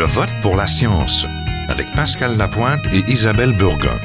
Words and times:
Je 0.00 0.06
vote 0.06 0.30
pour 0.40 0.56
la 0.56 0.66
science 0.66 1.26
avec 1.68 1.86
Pascal 1.94 2.38
Lapointe 2.38 2.86
et 2.90 3.00
Isabelle 3.06 3.54
Burgon. 3.54 3.98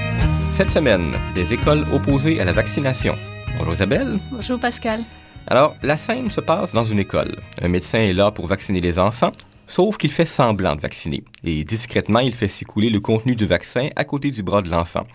Cette 0.51 0.69
semaine, 0.69 1.13
les 1.37 1.53
écoles 1.53 1.85
opposées 1.93 2.41
à 2.41 2.43
la 2.43 2.51
vaccination. 2.51 3.15
Bonjour 3.57 3.75
Isabelle. 3.75 4.19
Bonjour 4.29 4.59
Pascal. 4.59 4.99
Alors, 5.47 5.77
la 5.83 5.95
scène 5.95 6.29
se 6.29 6.41
passe 6.41 6.73
dans 6.73 6.83
une 6.83 6.99
école. 6.99 7.37
Un 7.61 7.69
médecin 7.69 7.99
est 7.99 8.11
là 8.11 8.29
pour 8.29 8.45
vacciner 8.45 8.81
les 8.81 8.99
enfants, 8.99 9.31
sauf 9.67 9.95
qu'il 9.95 10.11
fait 10.11 10.25
semblant 10.25 10.75
de 10.75 10.81
vacciner. 10.81 11.23
Et 11.45 11.63
discrètement, 11.63 12.19
il 12.19 12.35
fait 12.35 12.49
s'écouler 12.49 12.89
le 12.89 12.99
contenu 12.99 13.33
du 13.37 13.45
vaccin 13.45 13.87
à 13.95 14.03
côté 14.03 14.31
du 14.31 14.43
bras 14.43 14.61
de 14.61 14.69
l'enfant. 14.69 15.07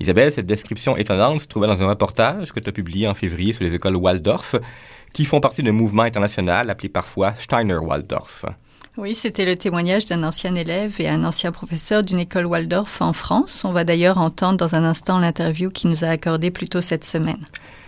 Isabelle, 0.00 0.32
cette 0.32 0.46
description 0.46 0.96
étonnante 0.96 1.42
se 1.42 1.48
trouvait 1.48 1.66
dans 1.66 1.82
un 1.82 1.88
reportage 1.88 2.50
que 2.50 2.60
tu 2.60 2.70
as 2.70 2.72
publié 2.72 3.06
en 3.06 3.12
février 3.12 3.52
sur 3.52 3.62
les 3.62 3.74
écoles 3.74 3.96
Waldorf, 3.96 4.56
qui 5.12 5.26
font 5.26 5.40
partie 5.40 5.62
d'un 5.62 5.72
mouvement 5.72 6.04
international 6.04 6.70
appelé 6.70 6.88
parfois 6.88 7.34
Steiner-Waldorf. 7.34 8.46
Oui, 8.96 9.16
c'était 9.16 9.44
le 9.44 9.56
témoignage 9.56 10.06
d'un 10.06 10.22
ancien 10.22 10.54
élève 10.54 11.00
et 11.00 11.08
un 11.08 11.24
ancien 11.24 11.50
professeur 11.50 12.04
d'une 12.04 12.20
école 12.20 12.46
Waldorf 12.46 13.02
en 13.02 13.12
France. 13.12 13.64
On 13.64 13.72
va 13.72 13.82
d'ailleurs 13.82 14.18
entendre 14.18 14.56
dans 14.56 14.76
un 14.76 14.84
instant 14.84 15.18
l'interview 15.18 15.68
qu'il 15.68 15.90
nous 15.90 16.04
a 16.04 16.08
accordée 16.08 16.52
plus 16.52 16.68
tôt 16.68 16.80
cette 16.80 17.04
semaine. 17.04 17.44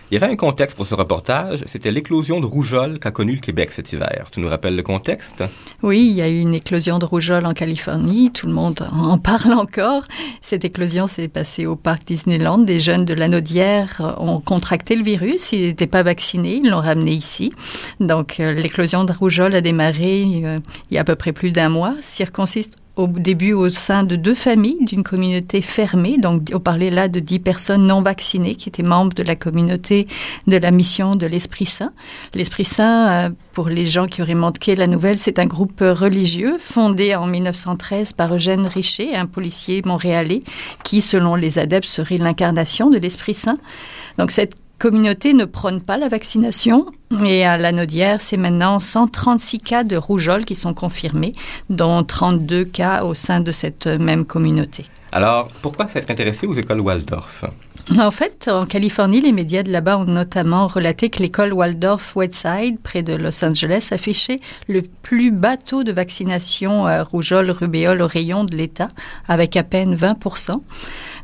Il 0.09 0.13
y 0.13 0.23
avait 0.23 0.31
un 0.31 0.37
contexte 0.37 0.77
pour 0.77 0.87
ce 0.87 0.95
reportage, 0.95 1.65
c'était 1.65 1.91
l'éclosion 1.91 2.39
de 2.39 2.45
rougeole 2.45 2.97
qu'a 2.97 3.11
connu 3.11 3.33
le 3.33 3.41
Québec 3.41 3.73
cet 3.73 3.91
hiver. 3.91 4.27
Tu 4.31 4.39
nous 4.39 4.47
rappelles 4.47 4.77
le 4.77 4.81
contexte? 4.81 5.43
Oui, 5.83 6.07
il 6.09 6.13
y 6.13 6.21
a 6.21 6.29
eu 6.29 6.39
une 6.39 6.53
éclosion 6.53 6.97
de 6.97 7.03
rougeole 7.03 7.45
en 7.45 7.51
Californie, 7.51 8.31
tout 8.31 8.47
le 8.47 8.53
monde 8.53 8.87
en 8.93 9.17
parle 9.17 9.51
encore. 9.51 10.03
Cette 10.39 10.63
éclosion 10.63 11.07
s'est 11.07 11.27
passée 11.27 11.65
au 11.65 11.75
parc 11.75 12.07
Disneyland. 12.07 12.59
Des 12.59 12.79
jeunes 12.79 13.03
de 13.03 13.13
l'Anaudière 13.13 14.15
ont 14.21 14.39
contracté 14.39 14.95
le 14.95 15.03
virus, 15.03 15.51
ils 15.51 15.67
n'étaient 15.67 15.87
pas 15.87 16.03
vaccinés, 16.03 16.61
ils 16.63 16.69
l'ont 16.69 16.79
ramené 16.79 17.11
ici. 17.11 17.51
Donc 17.99 18.39
euh, 18.39 18.53
l'éclosion 18.53 19.03
de 19.03 19.11
rougeole 19.11 19.55
a 19.55 19.61
démarré 19.61 20.23
euh, 20.45 20.59
il 20.89 20.95
y 20.95 20.97
a 20.97 21.01
à 21.01 21.03
peu 21.03 21.15
près 21.15 21.33
plus 21.33 21.51
d'un 21.51 21.67
mois, 21.67 21.95
circonsiste 21.99 22.77
au 22.97 23.07
début 23.07 23.53
au 23.53 23.69
sein 23.69 24.03
de 24.03 24.15
deux 24.15 24.33
familles 24.33 24.83
d'une 24.83 25.03
communauté 25.03 25.61
fermée. 25.61 26.17
Donc, 26.17 26.49
on 26.53 26.59
parlait 26.59 26.89
là 26.89 27.07
de 27.07 27.19
dix 27.19 27.39
personnes 27.39 27.85
non 27.85 28.01
vaccinées 28.01 28.55
qui 28.55 28.69
étaient 28.69 28.83
membres 28.83 29.13
de 29.13 29.23
la 29.23 29.35
communauté 29.35 30.07
de 30.47 30.57
la 30.57 30.71
mission 30.71 31.15
de 31.15 31.27
l'Esprit 31.27 31.67
Saint. 31.67 31.93
L'Esprit 32.33 32.65
Saint, 32.65 33.09
euh, 33.09 33.29
pour 33.53 33.69
les 33.69 33.85
gens 33.85 34.07
qui 34.07 34.21
auraient 34.21 34.35
manqué 34.35 34.75
la 34.75 34.87
nouvelle, 34.87 35.19
c'est 35.19 35.39
un 35.39 35.45
groupe 35.45 35.79
religieux 35.81 36.57
fondé 36.59 37.15
en 37.15 37.27
1913 37.27 38.13
par 38.13 38.33
Eugène 38.33 38.65
Richer, 38.65 39.15
un 39.15 39.27
policier 39.27 39.81
montréalais 39.85 40.41
qui, 40.83 41.01
selon 41.01 41.35
les 41.35 41.59
adeptes, 41.59 41.85
serait 41.85 42.17
l'incarnation 42.17 42.89
de 42.89 42.97
l'Esprit 42.97 43.35
Saint. 43.35 43.59
Donc, 44.17 44.31
cette 44.31 44.55
communauté 44.79 45.33
ne 45.33 45.45
prône 45.45 45.81
pas 45.81 45.97
la 45.97 46.07
vaccination. 46.07 46.85
Et 47.25 47.45
à 47.45 47.57
la 47.57 47.71
Naudière, 47.71 48.19
c'est 48.21 48.37
maintenant 48.37 48.79
136 48.79 49.59
cas 49.59 49.83
de 49.83 49.95
rougeole 49.95 50.45
qui 50.45 50.55
sont 50.55 50.73
confirmés, 50.73 51.31
dont 51.69 52.03
32 52.03 52.65
cas 52.65 53.03
au 53.03 53.13
sein 53.13 53.39
de 53.39 53.51
cette 53.51 53.87
même 53.87 54.25
communauté. 54.25 54.85
Alors, 55.11 55.49
pourquoi 55.61 55.87
s'être 55.87 56.11
intéressé 56.11 56.47
aux 56.47 56.53
écoles 56.53 56.81
Waldorf? 56.81 57.45
En 57.95 58.11
fait, 58.11 58.49
en 58.51 58.65
Californie, 58.65 59.21
les 59.21 59.31
médias 59.31 59.63
de 59.63 59.71
là-bas 59.71 59.97
ont 59.99 60.05
notamment 60.05 60.67
relaté 60.67 61.09
que 61.09 61.19
l'école 61.19 61.53
Waldorf 61.53 62.17
Westside, 62.17 62.79
près 62.81 63.01
de 63.01 63.15
Los 63.15 63.45
Angeles, 63.45 63.87
affichait 63.91 64.39
le 64.67 64.81
plus 64.81 65.31
bas 65.31 65.55
taux 65.55 65.85
de 65.85 65.93
vaccination 65.93 66.85
à 66.85 67.01
rougeole, 67.01 67.49
rubéole 67.49 68.01
au 68.01 68.07
rayon 68.07 68.43
de 68.43 68.57
l'État, 68.57 68.87
avec 69.29 69.55
à 69.55 69.63
peine 69.63 69.95
20% 69.95 70.61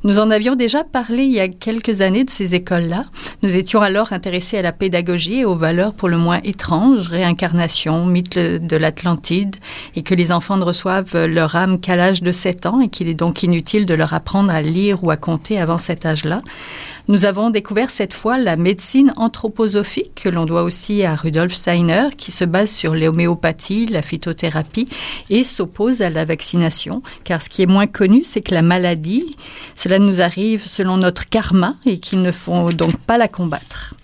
Nous 0.06 0.20
en 0.20 0.32
avions 0.32 0.56
déjà 0.56 0.86
parlé 0.86 1.24
il 1.24 1.34
y 1.34 1.42
a 1.42 1.50
quelques 1.50 2.00
années 2.00 2.24
de 2.24 2.30
ces 2.30 2.56
écoles-là. 2.56 3.06
Nous 3.42 3.58
étions 3.58 3.82
alors 3.82 4.14
intéressés 4.14 4.58
à 4.58 4.62
la 4.62 4.72
pédagogie 4.72 5.40
et 5.40 5.46
aux 5.46 5.56
valeurs 5.56 5.94
pour 5.94 6.08
le 6.08 6.18
moins 6.18 6.40
étranges, 6.46 7.10
réincarnation, 7.10 8.06
mythe 8.06 8.38
de 8.40 8.78
l'Atlantide, 8.78 9.58
et 9.98 10.02
que 10.02 10.16
les 10.16 10.32
enfants 10.32 10.56
ne 10.56 10.64
reçoivent 10.64 11.26
leur 11.26 11.58
âme 11.58 11.82
qu'à 11.82 11.98
l'âge 11.98 12.24
de 12.24 12.32
7 12.32 12.66
ans 12.68 12.80
et 12.80 12.88
qu'il 12.88 13.10
est 13.10 13.16
donc 13.16 13.44
inutile 13.44 13.86
de 13.86 13.94
leur 13.94 14.14
apprendre 14.14 14.50
à 14.50 14.62
lire 14.62 15.04
ou 15.04 15.12
à 15.12 15.18
compter 15.18 15.60
avant 15.60 15.78
cet 15.78 16.06
âge-là. 16.06 16.42
Nous 17.10 17.26
avons 17.26 17.50
découvert 17.50 17.90
cette 17.90 18.14
fois 18.14 18.38
la 18.38 18.56
médecine 18.56 19.14
anthroposophique, 19.18 20.22
que 20.24 20.30
l'on 20.30 20.46
doit 20.46 20.64
aussi 20.64 21.04
à 21.04 21.16
Rudolf 21.16 21.54
Steiner, 21.54 22.08
qui 22.18 22.32
se 22.32 22.46
base 22.46 22.72
sur 22.72 22.96
l'homéopathie, 22.96 23.88
la 23.88 24.02
phytothérapie 24.02 24.88
et 25.30 25.44
s'oppose 25.44 26.02
à 26.02 26.10
la 26.10 26.24
vaccination. 26.24 27.04
Car 27.26 27.42
ce 27.42 27.50
qui 27.50 27.62
est 27.62 27.68
moins 27.68 27.88
connu, 27.88 28.24
c'est 28.24 28.42
que 28.42 28.54
la 28.54 28.62
maladie, 28.62 29.36
cela 29.76 30.00
nous 30.00 30.22
arrive 30.22 30.66
selon 30.66 30.96
notre 30.96 31.28
karma 31.28 31.76
et 31.86 32.00
qu'il 32.00 32.22
ne 32.22 32.32
faut 32.32 32.72
donc 32.72 32.98
pas 33.00 33.18
la 33.18 33.28
combattre. 33.28 33.96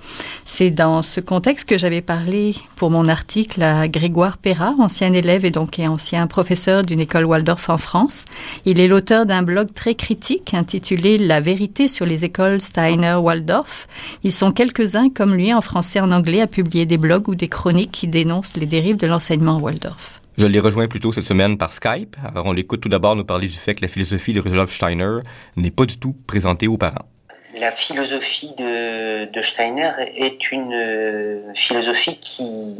C'est 0.46 0.72
dans 0.72 1.02
ce 1.02 1.20
contexte 1.20 1.68
que 1.70 1.78
j'avais 1.78 2.02
parlé 2.02 2.56
pour 2.75 2.90
mon 2.90 3.08
article 3.08 3.62
à 3.62 3.88
Grégoire 3.88 4.38
Perra, 4.38 4.74
ancien 4.80 5.14
élève 5.14 5.46
et 5.46 5.52
donc 5.52 5.80
ancien 5.80 6.28
professeur 6.28 6.84
d'une 6.84 7.00
école 7.00 7.25
Waldorf 7.25 7.70
en 7.70 7.78
France. 7.78 8.25
Il 8.66 8.80
est 8.80 8.88
l'auteur 8.88 9.25
d'un 9.25 9.44
blog 9.44 9.74
très 9.74 9.96
critique 9.96 10.53
intitulé 10.53 11.18
La 11.18 11.40
vérité 11.40 11.88
sur 11.88 12.06
les 12.06 12.25
écoles 12.25 12.62
Steiner-Waldorf. 12.62 13.88
Ils 14.24 14.31
sont 14.31 14.52
quelques-uns 14.52 15.09
comme 15.09 15.36
lui 15.36 15.53
en 15.53 15.62
français 15.62 16.00
et 16.00 16.02
en 16.02 16.12
anglais 16.12 16.41
à 16.41 16.47
publier 16.47 16.86
des 16.86 16.97
blogs 16.97 17.30
ou 17.30 17.36
des 17.36 17.47
chroniques 17.47 17.91
qui 17.91 18.08
dénoncent 18.08 18.58
les 18.58 18.66
dérives 18.66 18.97
de 18.97 19.08
l'enseignement 19.08 19.59
Waldorf. 19.59 20.22
Je 20.38 20.46
l'ai 20.46 20.59
rejoint 20.59 20.88
plus 20.88 21.00
tôt 21.02 21.12
cette 21.12 21.26
semaine 21.26 21.58
par 21.58 21.74
Skype. 21.74 22.16
Alors 22.24 22.46
on 22.46 22.53
l'écoute 22.53 22.81
tout 22.81 22.90
d'abord 22.90 23.16
nous 23.16 23.26
parler 23.26 23.47
du 23.47 23.58
fait 23.58 23.76
que 23.76 23.81
la 23.81 23.88
philosophie 23.88 24.34
de 24.34 24.40
Rudolf 24.40 24.74
Steiner 24.74 25.18
n'est 25.58 25.72
pas 25.72 25.86
du 25.86 25.97
tout 25.97 26.16
présentée 26.28 26.68
aux 26.68 26.78
parents 26.78 27.09
la 27.57 27.71
philosophie 27.71 28.53
de, 28.55 29.41
Steiner 29.41 29.91
est 30.15 30.51
une 30.51 30.73
euh, 30.73 31.53
philosophie 31.55 32.19
qui 32.19 32.77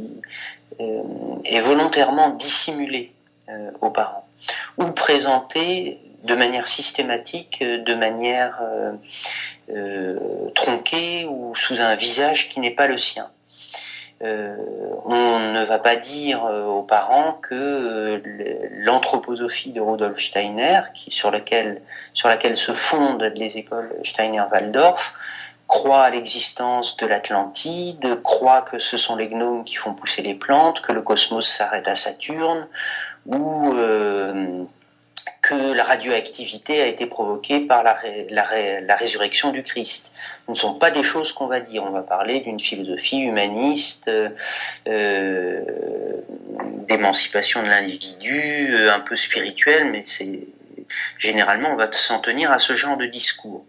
euh, 0.80 1.02
est 1.46 1.62
volontairement 1.62 2.30
dissimulée 2.30 3.12
euh, 3.50 3.72
aux 3.81 3.90
parents 3.90 4.28
ou 4.78 4.85
présentée 4.91 6.00
de 6.24 6.35
manière 6.35 6.68
systématique, 6.68 7.63
de 7.63 7.96
manière 7.96 8.62
tronquée 10.53 11.25
ou 11.25 11.56
sous 11.56 11.80
un 11.80 11.96
visage 11.96 12.50
qui 12.50 12.59
n'est 12.59 12.72
pas 12.72 12.88
le 12.88 12.97
sien. 12.97 13.30
Euh, 14.22 14.57
on 15.06 15.40
ne 15.53 15.63
va 15.63 15.80
pas 15.80 15.96
dire 15.96 16.46
euh, 16.46 16.66
aux 16.66 16.84
parents 16.84 17.40
que 17.41 17.56
euh, 17.56 18.19
l'anthroposophie 18.72 19.72
de 19.72 19.80
Rudolf 19.80 20.19
Steiner, 20.19 20.81
sur, 20.94 21.31
laquelle, 21.31 21.81
sur 22.13 22.28
laquelle 22.28 22.57
se 22.57 22.74
fondent 22.74 23.31
les 23.35 23.57
écoles 23.57 23.96
Steiner-Waldorf, 24.03 25.18
croit 25.68 26.02
à 26.02 26.09
l'existence 26.09 26.97
de 26.97 27.06
l'Atlantide, 27.06 28.22
croit 28.22 28.62
que 28.62 28.78
ce 28.80 28.97
sont 28.97 29.16
les 29.16 29.30
gnomes 29.30 29.63
qui 29.63 29.75
font 29.75 29.94
pousser 29.94 30.22
les 30.22 30.36
plantes, 30.36 30.81
que 30.81 30.91
le 30.91 31.01
cosmos 31.01 31.47
s'arrête 31.47 31.88
à 31.88 31.96
Saturne, 31.96 32.68
ou 33.25 33.74
que 35.50 35.74
la 35.74 35.84
radioactivité 35.84 36.80
a 36.80 36.86
été 36.86 37.08
provoquée 37.08 37.62
par 37.62 37.84
la, 37.84 37.96
résurrection 38.96 39.52
du 39.52 39.64
Christ. 39.64 40.14
Ce 40.46 40.52
ne 40.52 40.56
sont 40.56 40.76
pas 40.76 40.92
des 40.92 41.02
choses 41.02 41.32
qu'on 41.32 41.48
va 41.48 41.60
dire. 41.60 41.84
On 41.84 41.90
va 41.90 42.04
parler 42.04 42.42
d'une 42.42 42.60
philosophie 42.60 43.22
humaniste, 43.22 44.12
euh, 44.88 45.62
d'émancipation 46.88 47.64
de 47.64 47.68
l'individu, 47.68 48.76
euh, 48.76 48.94
un 48.94 49.00
peu 49.00 49.16
spirituelle, 49.16 49.90
mais 49.92 50.04
c'est 50.06 50.40
généralement 51.18 51.70
on 51.70 51.76
va 51.76 51.92
s'en 51.92 52.20
tenir 52.20 52.52
à 52.52 52.60
ce 52.60 52.76
genre 52.76 52.98
de 52.98 53.06
discours. 53.06 53.66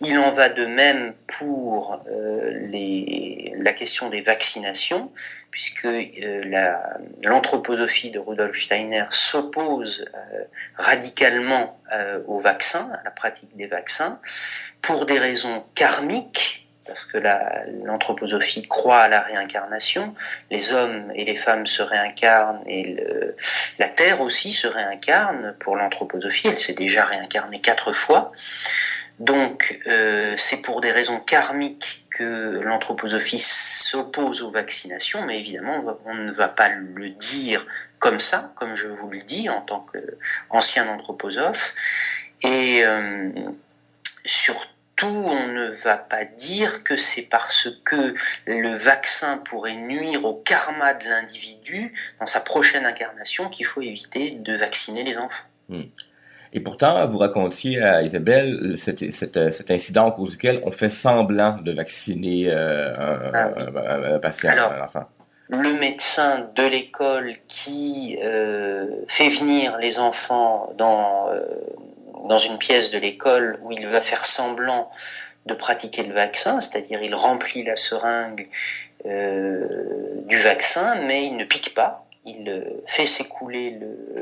Il 0.00 0.18
en 0.18 0.30
va 0.32 0.48
de 0.48 0.66
même 0.66 1.14
pour 1.26 2.02
euh, 2.08 2.68
la 3.58 3.72
question 3.72 4.08
des 4.08 4.20
vaccinations 4.20 5.10
puisque 5.50 5.84
euh, 5.84 6.88
l'anthroposophie 7.22 8.10
de 8.10 8.18
Rudolf 8.18 8.58
Steiner 8.58 9.04
s'oppose 9.10 10.06
euh, 10.14 10.44
radicalement 10.76 11.78
aux 12.26 12.40
vaccins, 12.40 12.90
à 12.90 13.04
la 13.04 13.10
pratique 13.10 13.54
des 13.54 13.66
vaccins, 13.66 14.18
pour 14.80 15.04
des 15.04 15.18
raisons 15.18 15.62
karmiques, 15.74 16.61
parce 16.86 17.04
que 17.04 17.18
l'anthroposophie 17.84 18.66
croit 18.66 19.00
à 19.00 19.08
la 19.08 19.20
réincarnation, 19.20 20.14
les 20.50 20.72
hommes 20.72 21.12
et 21.14 21.24
les 21.24 21.36
femmes 21.36 21.66
se 21.66 21.82
réincarnent 21.82 22.62
et 22.66 22.96
la 23.78 23.88
Terre 23.88 24.20
aussi 24.20 24.52
se 24.52 24.66
réincarne 24.66 25.54
pour 25.60 25.76
l'anthroposophie, 25.76 26.48
elle 26.48 26.60
s'est 26.60 26.74
déjà 26.74 27.04
réincarnée 27.04 27.60
quatre 27.60 27.92
fois. 27.92 28.32
Donc 29.18 29.80
euh, 29.86 30.34
c'est 30.36 30.62
pour 30.62 30.80
des 30.80 30.90
raisons 30.90 31.20
karmiques 31.20 32.06
que 32.10 32.60
l'anthroposophie 32.64 33.38
s'oppose 33.38 34.42
aux 34.42 34.50
vaccinations, 34.50 35.24
mais 35.24 35.38
évidemment 35.38 35.98
on 36.06 36.14
ne 36.14 36.32
va 36.32 36.48
pas 36.48 36.68
le 36.70 37.10
dire 37.10 37.64
comme 37.98 38.18
ça, 38.18 38.52
comme 38.56 38.74
je 38.74 38.88
vous 38.88 39.08
le 39.08 39.20
dis 39.20 39.48
en 39.48 39.60
tant 39.60 39.86
qu'ancien 40.48 40.88
anthroposophe. 40.88 41.74
Et 42.42 42.84
euh, 42.84 43.30
surtout, 45.02 45.14
on 45.14 45.48
ne 45.48 45.70
va 45.70 45.96
pas 45.96 46.24
dire 46.24 46.84
que 46.84 46.96
c'est 46.96 47.22
parce 47.22 47.68
que 47.84 48.14
le 48.46 48.76
vaccin 48.76 49.38
pourrait 49.38 49.76
nuire 49.76 50.24
au 50.24 50.34
karma 50.34 50.94
de 50.94 51.04
l'individu 51.08 51.92
dans 52.20 52.26
sa 52.26 52.40
prochaine 52.40 52.86
incarnation 52.86 53.48
qu'il 53.48 53.66
faut 53.66 53.80
éviter 53.80 54.32
de 54.32 54.54
vacciner 54.56 55.02
les 55.02 55.16
enfants. 55.16 55.44
Hmm. 55.68 55.82
Et 56.54 56.60
pourtant, 56.60 57.08
vous 57.08 57.18
racontiez 57.18 57.82
à 57.82 58.02
Isabelle 58.02 58.74
cet, 58.76 59.10
cet, 59.10 59.70
incident 59.70 60.08
au 60.08 60.12
cours 60.12 60.28
duquel 60.28 60.60
on 60.64 60.70
fait 60.70 60.90
semblant 60.90 61.56
de 61.58 61.72
vacciner 61.72 62.50
euh, 62.50 62.94
un, 62.94 63.54
ah 63.74 64.18
patient, 64.18 64.50
un 64.50 64.84
enfant. 64.84 65.04
le 65.48 65.80
médecin 65.80 66.50
de 66.54 66.62
l'école 66.64 67.32
qui 67.48 68.18
euh, 68.22 68.86
fait 69.08 69.30
venir 69.30 69.78
les 69.78 69.98
enfants 69.98 70.74
dans, 70.76 71.30
euh, 71.30 71.40
dans 72.28 72.38
une 72.38 72.58
pièce 72.58 72.90
de 72.90 72.98
l'école 72.98 73.58
où 73.62 73.72
il 73.72 73.86
va 73.88 74.00
faire 74.00 74.24
semblant 74.24 74.90
de 75.46 75.54
pratiquer 75.54 76.04
le 76.04 76.14
vaccin, 76.14 76.60
c'est-à-dire 76.60 77.02
il 77.02 77.14
remplit 77.14 77.64
la 77.64 77.76
seringue 77.76 78.48
euh, 79.06 79.66
du 80.26 80.38
vaccin, 80.38 80.94
mais 81.06 81.26
il 81.26 81.36
ne 81.36 81.44
pique 81.44 81.74
pas, 81.74 82.06
il 82.24 82.64
fait 82.86 83.06
s'écouler 83.06 83.78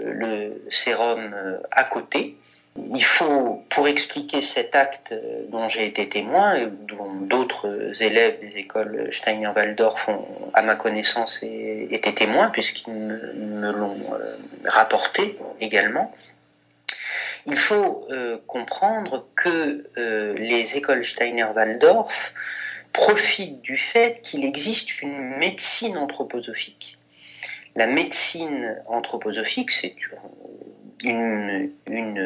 le, 0.06 0.62
sérum 0.70 1.34
à 1.72 1.84
côté, 1.84 2.36
il 2.76 3.04
faut, 3.04 3.62
pour 3.68 3.88
expliquer 3.88 4.42
cet 4.42 4.74
acte 4.74 5.14
dont 5.48 5.68
j'ai 5.68 5.86
été 5.86 6.08
témoin, 6.08 6.54
et 6.54 6.66
dont 6.66 7.12
d'autres 7.22 8.00
élèves 8.00 8.40
des 8.40 8.58
écoles 8.58 9.08
Steiner-Waldorf 9.12 10.08
ont, 10.08 10.26
à 10.54 10.62
ma 10.62 10.76
connaissance, 10.76 11.40
été 11.42 12.14
témoins, 12.14 12.50
puisqu'ils 12.50 12.92
me, 12.92 13.72
l'ont 13.72 13.98
euh, 14.14 14.36
rapporté 14.64 15.36
également, 15.60 16.12
il 17.46 17.56
faut 17.56 18.06
euh, 18.10 18.38
comprendre 18.46 19.28
que 19.34 19.84
euh, 19.98 20.34
les 20.34 20.76
écoles 20.76 21.04
Steiner-Waldorf 21.04 22.34
profitent 22.92 23.60
du 23.62 23.76
fait 23.76 24.20
qu'il 24.22 24.44
existe 24.44 25.00
une 25.02 25.36
médecine 25.36 25.96
anthroposophique. 25.96 26.98
La 27.76 27.86
médecine 27.86 28.76
anthroposophique, 28.86 29.70
c'est 29.70 29.94
une, 31.04 31.72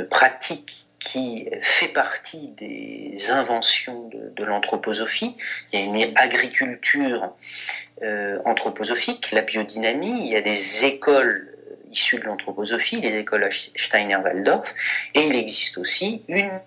pratique 0.09 0.89
qui 0.99 1.49
fait 1.61 1.89
partie 1.89 2.49
des 2.49 3.31
inventions 3.31 4.09
de, 4.09 4.33
de 4.35 4.45
l'anthroposophie. 4.45 5.37
Il 5.71 5.79
y 5.79 5.83
a 5.83 5.85
une 5.85 6.17
agriculture 6.17 7.35
euh, 8.03 8.39
anthroposophique, 8.47 9.31
la 9.33 9.43
biodynamie, 9.43 10.27
il 10.27 10.33
y 10.33 10.37
a 10.37 10.43
des 10.43 10.85
écoles 10.87 11.54
issues 11.95 12.19
de 12.19 12.25
l'anthroposophie, 12.25 13.01
les 13.01 13.17
écoles 13.19 13.49
Steiner-Waldorf, 13.77 14.75
et 15.15 15.27
il 15.27 15.37
existe 15.37 15.79
aussi 15.79 16.23
une 16.29 16.61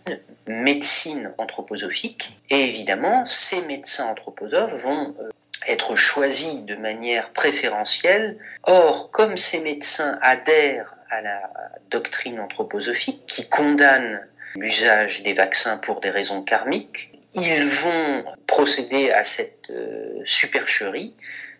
médecine 0.47 1.31
anthroposophique. 1.37 2.37
Et 2.49 2.61
évidemment, 2.69 3.25
ces 3.25 3.61
médecins 3.63 4.07
anthroposophes 4.07 4.81
vont 4.81 5.15
euh, 5.19 5.29
être 5.67 5.95
choisis 5.95 6.63
de 6.63 6.75
manière 6.75 7.31
préférentielle. 7.31 8.37
Or, 8.63 9.11
comme 9.11 9.35
ces 9.37 9.59
médecins 9.59 10.17
adhèrent 10.21 10.95
à 11.09 11.21
la 11.21 11.51
doctrine 11.89 12.39
anthroposophique 12.39 13.25
qui 13.27 13.47
condamne 13.49 14.25
l'usage 14.55 15.23
des 15.23 15.33
vaccins 15.33 15.77
pour 15.77 15.99
des 15.99 16.09
raisons 16.09 16.41
karmiques, 16.41 17.11
ils 17.33 17.65
vont 17.65 18.23
procéder 18.47 19.11
à 19.11 19.23
cette 19.23 19.69
euh, 19.69 20.21
supercherie 20.25 21.13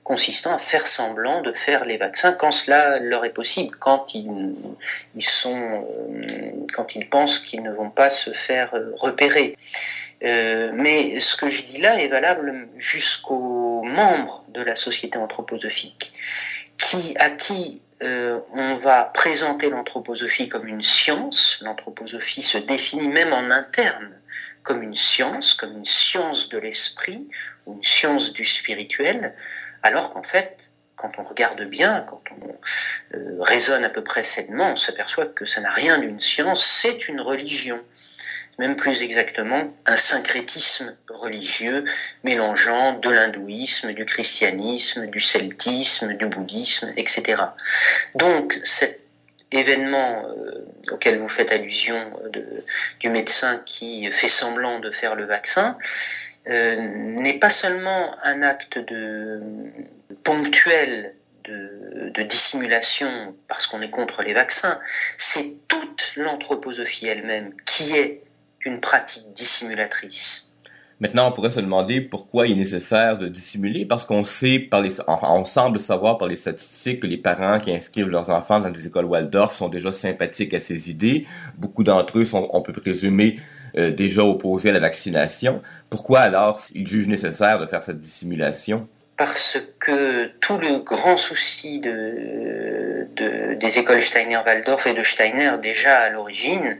consistant 0.07 0.54
à 0.54 0.57
faire 0.57 0.88
semblant 0.88 1.42
de 1.42 1.51
faire 1.51 1.83
les 1.83 1.98
vaccins 1.98 2.31
quand 2.31 2.51
cela 2.51 2.98
leur 3.00 3.25
est 3.25 3.33
possible, 3.33 3.75
quand 3.77 4.15
ils, 4.15 4.56
sont, 5.19 5.59
euh, 5.59 6.65
quand 6.71 6.95
ils 6.95 7.09
pensent 7.09 7.39
qu'ils 7.39 7.62
ne 7.62 7.74
vont 7.74 7.89
pas 7.89 8.09
se 8.09 8.31
faire 8.31 8.74
euh, 8.74 8.92
repérer. 8.95 9.57
mais 10.21 11.19
ce 11.19 11.36
que 11.36 11.50
je 11.50 11.63
dis 11.63 11.81
là 11.81 12.01
est 12.01 12.07
valable 12.07 12.69
jusqu'aux 12.77 13.83
membres 13.83 14.45
de 14.48 14.62
la 14.62 14.77
société 14.77 15.18
anthroposophique, 15.18 16.13
qui, 16.77 17.13
à 17.19 17.30
qui 17.30 17.81
euh, 18.01 18.39
on 18.54 18.75
va 18.77 19.12
présenter 19.13 19.69
l'anthroposophie 19.69 20.48
comme 20.48 20.68
une 20.68 20.83
science. 20.83 21.59
L'anthroposophie 21.63 22.44
se 22.44 22.57
définit 22.59 23.09
même 23.09 23.33
en 23.33 23.51
interne 23.51 24.12
comme 24.63 24.83
une 24.83 24.95
science, 24.95 25.54
comme 25.54 25.75
une 25.77 25.86
science 25.86 26.48
de 26.48 26.59
l'esprit 26.59 27.27
une 27.68 27.83
science 27.83 28.33
du 28.33 28.45
spirituel, 28.45 29.33
alors 29.83 30.13
qu'en 30.13 30.24
fait, 30.24 30.69
quand 30.95 31.12
on 31.18 31.24
regarde 31.24 31.62
bien, 31.63 32.06
quand 32.09 32.24
on 32.31 33.18
euh, 33.18 33.38
raisonne 33.39 33.83
à 33.83 33.89
peu 33.89 34.03
près 34.03 34.24
sainement, 34.24 34.71
on 34.71 34.75
s'aperçoit 34.75 35.27
que 35.27 35.45
ça 35.45 35.62
n'a 35.62 35.71
rien 35.71 36.00
d'une 36.00 36.19
science, 36.19 36.65
c'est 36.65 37.07
une 37.07 37.21
religion 37.21 37.79
même 38.59 38.75
plus 38.75 39.01
exactement 39.03 39.74
un 39.85 39.95
syncrétisme 39.95 40.97
religieux 41.09 41.85
mélangeant 42.24 42.94
de 42.94 43.09
l'hindouisme, 43.09 43.94
du 43.94 44.06
christianisme, 44.06 45.07
du 45.07 45.19
celtisme, 45.19 46.13
du 46.13 46.25
bouddhisme, 46.25 46.91
etc. 46.97 47.44
Donc 48.15 48.59
cet 48.63 49.01
événement 49.51 50.25
euh, 50.27 50.65
auquel 50.91 51.19
vous 51.19 51.30
faites 51.30 51.51
allusion 51.51 52.12
de, 52.33 52.44
du 53.00 53.09
médecin 53.09 53.62
qui 53.65 54.12
fait 54.12 54.27
semblant 54.27 54.80
de 54.80 54.91
faire 54.91 55.15
le 55.15 55.25
vaccin 55.25 55.77
euh, 56.49 56.75
n'est 56.77 57.39
pas 57.39 57.49
seulement 57.49 58.15
un 58.23 58.41
acte 58.41 58.79
ponctuel 60.23 61.13
de, 61.45 62.23
dissimulation 62.23 63.35
parce 63.47 63.67
qu'on 63.67 63.81
est 63.81 63.89
contre 63.89 64.23
les 64.23 64.33
vaccins, 64.33 64.79
c'est 65.17 65.67
toute 65.67 66.13
l'anthroposophie 66.17 67.07
elle-même 67.07 67.53
qui 67.65 67.95
est 67.95 68.23
une 68.65 68.79
pratique 68.79 69.33
dissimulatrice. 69.33 70.51
Maintenant, 70.99 71.29
on 71.29 71.31
pourrait 71.31 71.51
se 71.51 71.59
demander 71.59 72.01
pourquoi 72.01 72.47
il 72.47 72.53
est 72.53 72.55
nécessaire 72.55 73.19
de 73.19 73.27
dissimuler, 73.27 73.85
parce 73.85 74.03
qu'on 74.03 74.23
sait 74.23 74.67
on 75.07 75.45
semble 75.45 75.79
savoir 75.79 76.17
par 76.17 76.27
les 76.27 76.35
statistiques 76.35 77.01
que 77.01 77.07
les 77.07 77.17
parents 77.17 77.59
qui 77.59 77.71
inscrivent 77.71 78.09
leurs 78.09 78.31
enfants 78.31 78.59
dans 78.59 78.71
des 78.71 78.88
écoles 78.88 79.05
Waldorf 79.05 79.55
sont 79.55 79.69
déjà 79.69 79.91
sympathiques 79.91 80.55
à 80.55 80.59
ces 80.59 80.89
idées. 80.89 81.27
Beaucoup 81.55 81.83
d'entre 81.83 82.17
eux 82.17 82.25
sont, 82.25 82.49
on 82.51 82.61
peut 82.61 82.73
présumer, 82.73 83.39
euh, 83.77 83.91
déjà 83.91 84.24
opposés 84.24 84.69
à 84.69 84.74
la 84.74 84.79
vaccination. 84.79 85.62
Pourquoi 85.89 86.19
alors 86.19 86.62
ils 86.74 86.88
jugent 86.88 87.07
nécessaire 87.07 87.59
de 87.59 87.68
faire 87.68 87.83
cette 87.83 88.00
dissimulation? 88.00 88.88
parce 89.18 89.57
que 89.79 90.27
tout 90.39 90.59
le 90.59 90.77
grand 90.79 91.18
souci 91.18 91.79
de, 91.79 93.07
de 93.15 93.56
des 93.56 93.79
écoles 93.79 94.01
Steiner-Waldorf 94.01 94.85
et 94.85 94.94
de 94.94 95.01
Steiner 95.01 95.53
déjà 95.59 95.97
à 95.97 96.09
l'origine, 96.09 96.77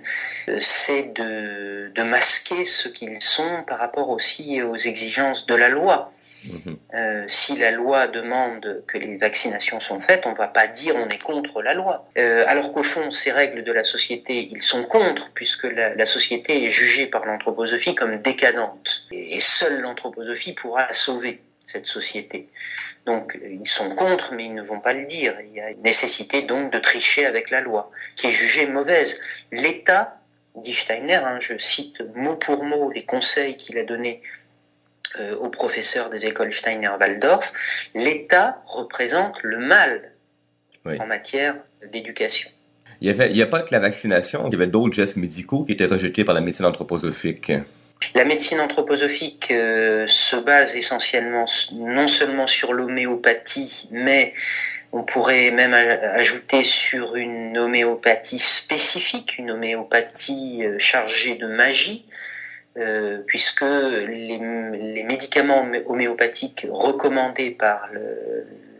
c'est 0.60 1.14
de, 1.16 1.92
de, 1.96 2.04
masquer 2.04 2.64
ce 2.64 2.88
qu'ils 2.88 3.22
sont 3.22 3.64
par 3.68 3.80
rapport 3.80 4.10
aussi 4.10 4.62
aux 4.62 4.76
exigences 4.76 5.48
de 5.48 5.56
la 5.56 5.70
loi. 5.70 6.12
Mhm. 6.46 6.78
Euh, 6.94 7.26
si 7.28 7.58
la 7.58 7.72
loi 7.72 8.08
demande 8.08 8.84
que 8.88 8.98
les 8.98 9.18
vaccinations 9.18 9.80
sont 9.80 10.00
faites, 10.00 10.26
on 10.26 10.32
ne 10.32 10.36
va 10.36 10.48
pas 10.48 10.68
dire 10.68 10.96
on 10.96 11.08
est 11.08 11.22
contre 11.22 11.62
la 11.62 11.74
loi. 11.74 12.08
Euh, 12.18 12.44
alors 12.48 12.74
qu'au 12.74 12.84
fond, 12.84 13.12
ces 13.12 13.32
règles 13.32 13.64
de 13.64 13.72
la 13.72 13.84
société, 13.84 14.48
ils 14.52 14.62
sont 14.62 14.84
contre, 14.84 15.32
puisque 15.34 15.66
la, 15.66 16.06
société 16.06 16.66
est 16.66 16.70
jugée 16.70 17.08
par 17.08 17.26
l'anthroposophie 17.26 17.96
comme 17.96 18.22
décadente. 18.22 19.08
Et, 19.12 19.40
seule 19.40 19.82
l'anthroposophie 19.82 20.54
pourra 20.54 20.94
sauver 20.94 21.42
cette 21.66 21.88
société. 21.88 22.48
Donc 23.06 23.38
ils 23.44 23.68
sont 23.68 23.94
contre, 23.96 24.34
mais 24.34 24.46
ils 24.46 24.54
ne 24.54 24.62
vont 24.62 24.80
pas 24.80 24.94
le 24.94 25.06
dire. 25.06 25.36
Il 25.42 25.54
y 25.54 25.62
a 25.62 25.70
une 25.70 25.82
nécessité 25.82 26.42
donc 26.44 26.72
de 26.72 26.80
tricher 26.80 27.26
avec 27.26 27.50
la 27.50 27.62
loi, 27.62 27.92
qui 28.16 28.28
est 28.28 28.32
jugée 28.32 28.68
mauvaise. 28.68 29.20
L'État, 29.52 30.18
dit 30.56 30.74
Steiner, 30.74 31.16
hein, 31.16 31.38
je 31.40 31.58
cite 31.58 32.04
mot 32.16 32.36
pour 32.36 32.64
mot 32.64 32.92
les 32.92 33.06
conseils 33.06 33.58
qu'il 33.58 33.78
a 33.78 33.84
donnés 33.84 34.22
euh, 35.20 35.36
aux 35.36 35.50
professeurs 35.50 36.10
des 36.10 36.26
écoles 36.26 36.54
Steiner-Waldorf, 36.54 37.54
l'État 37.96 38.62
représente 38.66 39.42
le 39.44 39.60
mal 39.60 40.12
en 40.86 41.06
matière 41.06 41.56
d'éducation. 41.92 42.50
Il 43.02 43.16
n'y 43.16 43.42
a 43.42 43.48
pas 43.48 43.62
que 43.62 43.74
la 43.74 43.80
vaccination, 43.80 44.48
il 44.48 44.54
y 44.54 44.56
avait 44.56 44.68
d'autres 44.68 44.94
gestes 44.94 45.18
médicaux 45.18 45.64
qui 45.66 45.74
étaient 45.74 45.86
rejetés 45.86 46.24
par 46.24 46.34
la 46.34 46.42
médecine 46.42 46.66
anthroposophique. 46.66 47.52
La 48.16 48.26
médecine 48.26 48.60
anthroposophique 48.60 49.52
euh, 49.52 50.06
se 50.08 50.36
base 50.36 50.76
essentiellement 50.76 51.46
non 51.74 52.08
seulement 52.08 52.48
sur 52.48 52.74
l'homéopathie, 52.74 53.90
mais 53.92 54.34
on 54.92 55.04
pourrait 55.04 55.52
même 55.52 55.74
ajouter 55.74 56.64
sur 56.64 57.16
une 57.16 57.58
homéopathie 57.58 58.40
spécifique, 58.40 59.38
une 59.38 59.52
homéopathie 59.52 60.64
euh, 60.64 60.80
chargée 60.80 61.36
de 61.36 61.48
magie, 61.48 62.06
euh, 62.78 63.20
puisque 63.26 63.64
les, 63.64 64.38
médicaments 65.04 65.68
homéopathiques 65.86 66.68
recommandés 66.70 67.52
par 67.52 67.90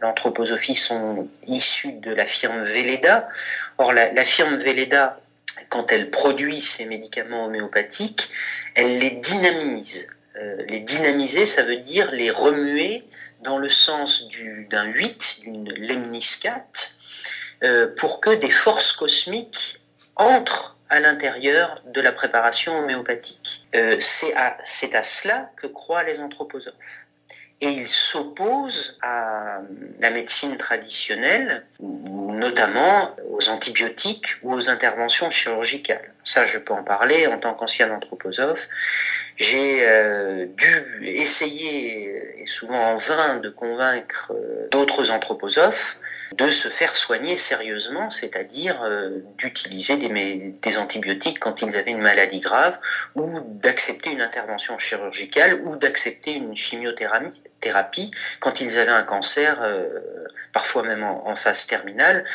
l'anthroposophie 0.02 0.76
sont 0.76 1.28
issus 1.48 1.94
de 1.94 2.14
la 2.14 2.26
firme 2.26 2.60
Velleda. 2.60 3.28
Or, 3.78 3.94
la, 3.94 4.26
firme 4.26 4.56
Velleda 4.56 5.20
quand 5.70 5.92
elle 5.92 6.12
produit 6.12 6.62
ces 6.62 6.86
médicaments 6.86 7.46
homéopathiques, 7.46 8.30
elle 8.76 9.00
les 9.00 9.12
dynamise. 9.12 10.08
Euh, 10.36 10.64
les 10.68 10.82
dynamiser, 10.82 11.46
ça 11.46 11.64
veut 11.64 11.78
dire 11.78 12.12
les 12.12 12.30
remuer 12.30 13.04
dans 13.42 13.58
le 13.58 13.70
sens 13.70 14.28
d'un 14.70 14.86
8, 14.86 15.40
d'une 15.42 15.74
lemniscate, 15.74 16.96
euh, 17.64 17.88
pour 17.98 18.22
que 18.22 18.30
des 18.30 18.52
forces 18.52 18.92
cosmiques 18.92 19.82
entrent 20.16 20.77
à 20.90 21.00
l'intérieur 21.00 21.82
de 21.86 22.02
la 22.02 22.12
préparation 22.12 22.80
homéopathique. 22.80 23.68
Euh, 23.76 23.98
c'est 24.00 24.34
à, 24.36 24.58
à 24.58 25.04
cela 25.04 25.52
que 25.56 25.68
croient 25.68 26.04
les 26.04 26.20
anthroposophes 26.20 26.74
et 27.62 27.70
il 27.70 27.88
s'oppose 27.88 29.00
à 29.02 29.62
la 30.00 30.12
médecine 30.12 30.58
traditionnelle, 30.58 31.66
notamment 31.80 33.16
aux 33.32 33.50
antibiotiques 33.50 34.38
ou 34.44 34.54
aux 34.54 34.70
interventions 34.70 35.32
chirurgicales. 35.32 36.14
Ça, 36.28 36.46
je 36.46 36.58
peux 36.58 36.74
en 36.74 36.84
parler 36.84 37.26
en 37.28 37.38
tant 37.38 37.54
qu'ancien 37.54 37.90
anthroposophe. 37.90 38.68
J'ai 39.38 39.88
euh, 39.88 40.46
dû 40.46 41.00
essayer, 41.02 42.42
et 42.42 42.46
souvent 42.48 42.84
en 42.92 42.98
vain, 42.98 43.38
de 43.38 43.48
convaincre 43.48 44.34
euh, 44.36 44.68
d'autres 44.70 45.12
anthroposophes 45.12 46.02
de 46.36 46.50
se 46.50 46.68
faire 46.68 46.94
soigner 46.98 47.38
sérieusement, 47.38 48.10
c'est-à-dire 48.10 48.84
euh, 48.84 49.22
d'utiliser 49.38 49.96
des, 49.96 50.78
antibiotiques 50.78 51.40
quand 51.40 51.62
ils 51.62 51.78
avaient 51.78 51.92
une 51.92 52.02
maladie 52.02 52.42
grave, 52.42 52.78
ou 53.16 53.40
d'accepter 53.46 54.12
une 54.12 54.20
intervention 54.20 54.78
chirurgicale, 54.78 55.54
ou 55.64 55.78
d'accepter 55.78 56.34
une 56.34 56.58
chimiothérapie 56.58 58.12
quand 58.42 58.60
ils 58.60 58.78
avaient 58.78 58.92
un 58.92 59.04
cancer, 59.04 59.66
parfois 60.52 60.84
même 60.84 61.04
en, 61.04 61.36
phase 61.36 61.68
terminale. 61.68 62.26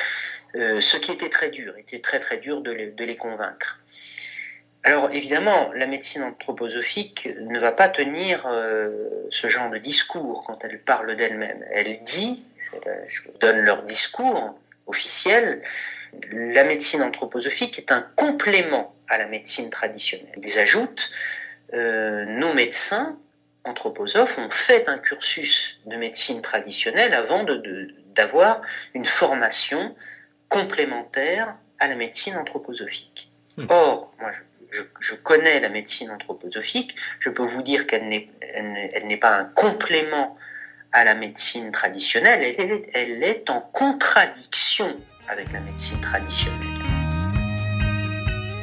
Euh, 0.54 0.80
ce 0.80 0.98
qui 0.98 1.12
était 1.12 1.30
très 1.30 1.50
dur, 1.50 1.74
était 1.78 2.00
très 2.00 2.20
très 2.20 2.38
dur 2.38 2.60
de 2.60 2.72
les, 2.72 3.16
convaincre. 3.16 3.78
Alors 4.84 5.10
évidemment, 5.12 5.70
la 5.74 5.86
médecine 5.86 6.22
anthroposophique 6.22 7.28
ne 7.40 7.58
va 7.58 7.70
pas 7.70 7.88
tenir 7.88 8.46
euh, 8.46 8.90
ce 9.30 9.48
genre 9.48 9.70
de 9.70 9.78
discours 9.78 10.42
quand 10.44 10.64
elle 10.64 10.80
parle 10.80 11.14
d'elle-même. 11.14 11.64
Elle 11.70 12.02
dit, 12.02 12.42
je 13.06 13.22
vous 13.30 13.38
donne 13.38 13.58
leur 13.58 13.84
discours 13.84 14.58
officiel, 14.86 15.62
la 16.30 16.64
médecine 16.64 17.02
anthroposophique 17.02 17.78
est 17.78 17.92
un 17.92 18.02
complément 18.16 18.94
à 19.08 19.18
la 19.18 19.26
médecine 19.26 19.70
traditionnelle. 19.70 20.38
Ils 20.42 20.58
ajoutent, 20.58 21.10
euh, 21.74 22.24
nos 22.24 22.52
médecins 22.54 23.18
anthroposophes 23.64 24.38
ont 24.38 24.50
fait 24.50 24.88
un 24.88 24.98
cursus 24.98 25.80
de 25.86 25.96
médecine 25.96 26.42
traditionnelle 26.42 27.14
avant 27.14 27.44
d'avoir 28.14 28.60
de, 28.60 28.66
une 28.94 29.04
formation 29.04 29.94
complémentaire 30.48 31.56
à 31.78 31.88
la 31.88 31.94
médecine 31.94 32.36
anthroposophique. 32.36 33.30
Hmm. 33.56 33.66
Or, 33.70 34.12
moi, 34.18 34.32
je, 34.32 34.40
connais 35.22 35.60
la 35.60 35.68
médecine 35.68 36.10
anthroposophique, 36.10 36.96
je 37.20 37.30
peux 37.30 37.44
vous 37.44 37.62
dire 37.62 37.86
qu'elle 37.86 38.08
n'est, 38.08 38.28
elle 38.40 39.06
n'est 39.06 39.16
pas 39.16 39.36
un 39.36 39.44
complément 39.44 40.36
à 40.92 41.04
la 41.04 41.14
médecine 41.14 41.70
traditionnelle, 41.70 42.54
elle 42.58 42.70
est, 42.70 42.90
elle 42.94 43.22
est 43.22 43.50
en 43.50 43.60
contradiction 43.60 44.94
avec 45.28 45.52
la 45.52 45.60
médecine 45.60 46.00
traditionnelle. 46.00 46.82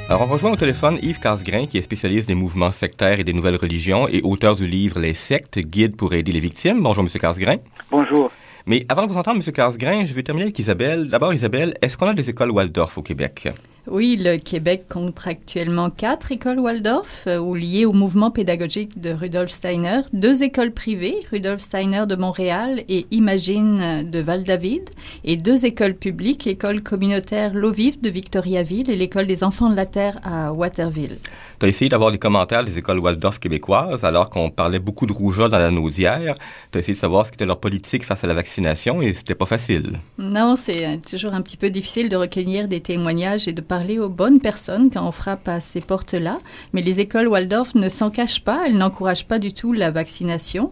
Alors, 0.09 0.23
on 0.23 0.25
rejoint 0.25 0.51
au 0.51 0.55
téléphone 0.55 0.97
Yves 1.03 1.19
Casgrain, 1.19 1.67
qui 1.67 1.77
est 1.77 1.83
spécialiste 1.83 2.27
des 2.27 2.33
mouvements 2.33 2.71
sectaires 2.71 3.19
et 3.19 3.23
des 3.23 3.33
nouvelles 3.33 3.57
religions 3.57 4.07
et 4.07 4.21
auteur 4.23 4.55
du 4.55 4.65
livre 4.65 4.99
Les 4.99 5.13
sectes, 5.13 5.59
guide 5.59 5.95
pour 5.95 6.13
aider 6.13 6.31
les 6.31 6.39
victimes. 6.39 6.81
Bonjour, 6.81 7.03
Monsieur 7.03 7.19
Casgrain. 7.19 7.57
Bonjour. 7.91 8.31
Mais 8.69 8.85
avant 8.87 9.07
de 9.07 9.11
vous 9.11 9.17
entendre, 9.17 9.41
M. 9.43 9.51
Carsgrain, 9.51 10.05
je 10.05 10.13
vais 10.13 10.21
terminer 10.21 10.43
avec 10.43 10.59
Isabelle. 10.59 11.07
D'abord, 11.07 11.33
Isabelle, 11.33 11.73
est-ce 11.81 11.97
qu'on 11.97 12.05
a 12.05 12.13
des 12.13 12.29
écoles 12.29 12.51
Waldorf 12.51 12.99
au 12.99 13.01
Québec? 13.01 13.49
Oui, 13.87 14.15
le 14.23 14.37
Québec 14.37 14.85
compte 14.87 15.19
actuellement 15.25 15.89
quatre 15.89 16.31
écoles 16.31 16.59
Waldorf 16.59 17.23
euh, 17.25 17.57
liées 17.57 17.85
au 17.85 17.93
mouvement 17.93 18.29
pédagogique 18.29 19.01
de 19.01 19.09
Rudolf 19.09 19.49
Steiner, 19.49 20.01
deux 20.13 20.43
écoles 20.43 20.71
privées, 20.71 21.17
Rudolf 21.31 21.61
Steiner 21.61 22.05
de 22.07 22.15
Montréal 22.15 22.83
et 22.87 23.07
Imagine 23.09 24.07
de 24.07 24.19
Val-David, 24.19 24.87
et 25.23 25.35
deux 25.35 25.65
écoles 25.65 25.95
publiques, 25.95 26.45
l'école 26.45 26.83
communautaire 26.83 27.55
L'eau 27.55 27.71
vive 27.71 27.99
de 27.99 28.09
Victoriaville 28.09 28.91
et 28.91 28.95
l'école 28.95 29.25
des 29.25 29.43
enfants 29.43 29.71
de 29.71 29.75
la 29.75 29.87
Terre 29.87 30.19
à 30.21 30.53
Waterville. 30.53 31.17
Tu 31.59 31.65
as 31.65 31.69
essayé 31.69 31.89
d'avoir 31.89 32.09
les 32.09 32.17
commentaires 32.17 32.63
des 32.63 32.77
écoles 32.77 32.99
Waldorf 32.99 33.37
québécoises 33.37 34.05
alors 34.05 34.29
qu'on 34.29 34.49
parlait 34.49 34.79
beaucoup 34.79 35.05
de 35.05 35.11
rougeole 35.11 35.51
dans 35.51 35.57
la 35.57 35.71
naudière. 35.71 36.35
Tu 36.71 36.77
as 36.77 36.79
essayé 36.79 36.93
de 36.93 36.99
savoir 36.99 37.25
ce 37.25 37.31
qu'était 37.31 37.45
leur 37.45 37.59
politique 37.59 38.05
face 38.05 38.23
à 38.23 38.27
la 38.27 38.33
vaccination 38.33 39.01
et 39.01 39.13
c'était 39.13 39.35
pas 39.35 39.45
facile. 39.45 39.99
Non, 40.17 40.55
c'est 40.55 41.01
toujours 41.09 41.33
un 41.33 41.41
petit 41.41 41.57
peu 41.57 41.69
difficile 41.69 42.07
de 42.07 42.15
recueillir 42.15 42.69
des 42.69 42.79
témoignages 42.79 43.49
et 43.49 43.51
de 43.51 43.59
parler 43.59 43.99
aux 43.99 44.07
bonnes 44.07 44.39
personnes 44.39 44.89
quand 44.89 45.05
on 45.05 45.11
frappe 45.11 45.49
à 45.49 45.59
ces 45.59 45.81
portes-là. 45.81 46.39
Mais 46.71 46.81
les 46.81 47.01
écoles 47.01 47.27
Waldorf 47.27 47.75
ne 47.75 47.89
s'en 47.89 48.09
cachent 48.09 48.43
pas, 48.43 48.63
elles 48.65 48.77
n'encouragent 48.77 49.25
pas 49.25 49.37
du 49.37 49.51
tout 49.51 49.73
la 49.73 49.91
vaccination. 49.91 50.71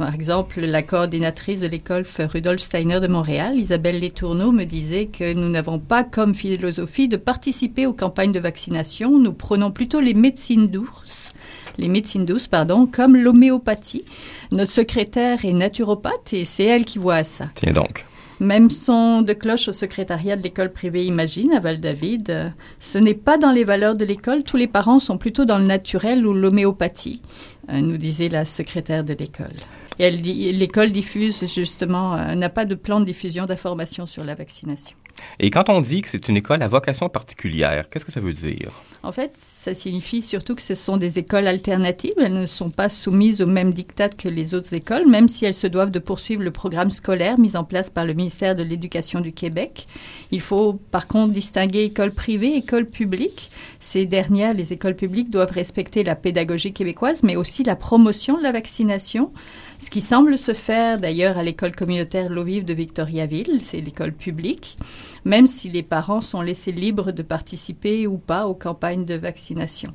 Par 0.00 0.14
exemple, 0.14 0.62
la 0.62 0.80
coordinatrice 0.80 1.60
de 1.60 1.66
l'école 1.66 2.06
Rudolf 2.18 2.62
Steiner 2.62 3.00
de 3.00 3.06
Montréal, 3.06 3.58
Isabelle 3.58 4.00
Letourneau, 4.00 4.50
me 4.50 4.64
disait 4.64 5.08
que 5.08 5.34
nous 5.34 5.50
n'avons 5.50 5.78
pas 5.78 6.04
comme 6.04 6.34
philosophie 6.34 7.06
de 7.06 7.18
participer 7.18 7.84
aux 7.84 7.92
campagnes 7.92 8.32
de 8.32 8.40
vaccination. 8.40 9.18
Nous 9.18 9.34
prenons 9.34 9.70
plutôt 9.70 10.00
les 10.00 10.14
médecines 10.14 10.68
douces, 10.68 11.32
les 11.76 11.88
médecines 11.88 12.24
douces, 12.24 12.48
pardon, 12.48 12.86
comme 12.86 13.14
l'homéopathie. 13.14 14.06
Notre 14.52 14.72
secrétaire 14.72 15.44
est 15.44 15.52
naturopathe 15.52 16.32
et 16.32 16.46
c'est 16.46 16.64
elle 16.64 16.86
qui 16.86 16.98
voit 16.98 17.22
ça. 17.22 17.44
Tiens 17.56 17.74
donc. 17.74 18.06
Même 18.40 18.70
son 18.70 19.20
de 19.20 19.34
cloche 19.34 19.68
au 19.68 19.72
secrétariat 19.72 20.34
de 20.34 20.42
l'école 20.42 20.72
privée 20.72 21.04
Imagine 21.04 21.52
à 21.52 21.60
Val-David. 21.60 22.54
Ce 22.78 22.96
n'est 22.96 23.12
pas 23.12 23.36
dans 23.36 23.52
les 23.52 23.64
valeurs 23.64 23.94
de 23.94 24.04
l'école. 24.06 24.44
Tous 24.44 24.56
les 24.56 24.66
parents 24.66 24.98
sont 24.98 25.18
plutôt 25.18 25.44
dans 25.44 25.58
le 25.58 25.66
naturel 25.66 26.26
ou 26.26 26.32
l'homéopathie, 26.32 27.20
euh, 27.68 27.82
nous 27.82 27.98
disait 27.98 28.30
la 28.30 28.46
secrétaire 28.46 29.04
de 29.04 29.12
l'école. 29.12 29.52
Et 29.98 30.10
l'école 30.10 30.90
diffuse 30.90 31.44
justement, 31.52 32.14
euh, 32.14 32.34
n'a 32.34 32.48
pas 32.48 32.64
de 32.64 32.74
plan 32.74 33.00
de 33.00 33.04
diffusion 33.04 33.44
d'informations 33.44 34.06
sur 34.06 34.24
la 34.24 34.34
vaccination. 34.34 34.96
Et 35.38 35.50
quand 35.50 35.68
on 35.68 35.80
dit 35.80 36.02
que 36.02 36.08
c'est 36.08 36.28
une 36.28 36.36
école 36.36 36.62
à 36.62 36.68
vocation 36.68 37.08
particulière, 37.08 37.88
qu'est-ce 37.88 38.04
que 38.04 38.12
ça 38.12 38.20
veut 38.20 38.34
dire? 38.34 38.70
En 39.02 39.12
fait, 39.12 39.32
ça 39.36 39.72
signifie 39.72 40.20
surtout 40.20 40.54
que 40.54 40.60
ce 40.60 40.74
sont 40.74 40.98
des 40.98 41.18
écoles 41.18 41.46
alternatives. 41.46 42.12
Elles 42.18 42.34
ne 42.34 42.44
sont 42.44 42.68
pas 42.68 42.90
soumises 42.90 43.40
au 43.40 43.46
même 43.46 43.72
diktat 43.72 44.10
que 44.10 44.28
les 44.28 44.54
autres 44.54 44.74
écoles, 44.74 45.08
même 45.08 45.28
si 45.28 45.46
elles 45.46 45.54
se 45.54 45.66
doivent 45.66 45.90
de 45.90 45.98
poursuivre 45.98 46.42
le 46.42 46.50
programme 46.50 46.90
scolaire 46.90 47.38
mis 47.38 47.56
en 47.56 47.64
place 47.64 47.88
par 47.88 48.04
le 48.04 48.12
ministère 48.12 48.54
de 48.54 48.62
l'Éducation 48.62 49.20
du 49.20 49.32
Québec. 49.32 49.86
Il 50.30 50.42
faut 50.42 50.74
par 50.74 51.06
contre 51.06 51.32
distinguer 51.32 51.84
école 51.84 52.10
privée 52.10 52.48
et 52.48 52.56
école 52.58 52.84
publique. 52.84 53.48
Ces 53.78 54.04
dernières, 54.04 54.52
les 54.52 54.74
écoles 54.74 54.96
publiques, 54.96 55.30
doivent 55.30 55.52
respecter 55.52 56.04
la 56.04 56.14
pédagogie 56.14 56.74
québécoise, 56.74 57.22
mais 57.22 57.36
aussi 57.36 57.62
la 57.62 57.76
promotion 57.76 58.36
de 58.36 58.42
la 58.42 58.52
vaccination. 58.52 59.32
Ce 59.80 59.88
qui 59.88 60.02
semble 60.02 60.36
se 60.36 60.52
faire 60.52 61.00
d'ailleurs 61.00 61.38
à 61.38 61.42
l'école 61.42 61.74
communautaire 61.74 62.28
L'eau 62.28 62.44
vive 62.44 62.66
de 62.66 62.74
Victoriaville, 62.74 63.62
c'est 63.64 63.80
l'école 63.80 64.12
publique, 64.12 64.76
même 65.24 65.46
si 65.46 65.70
les 65.70 65.82
parents 65.82 66.20
sont 66.20 66.42
laissés 66.42 66.70
libres 66.70 67.12
de 67.12 67.22
participer 67.22 68.06
ou 68.06 68.18
pas 68.18 68.46
aux 68.46 68.54
campagnes 68.54 69.06
de 69.06 69.14
vaccination. 69.14 69.90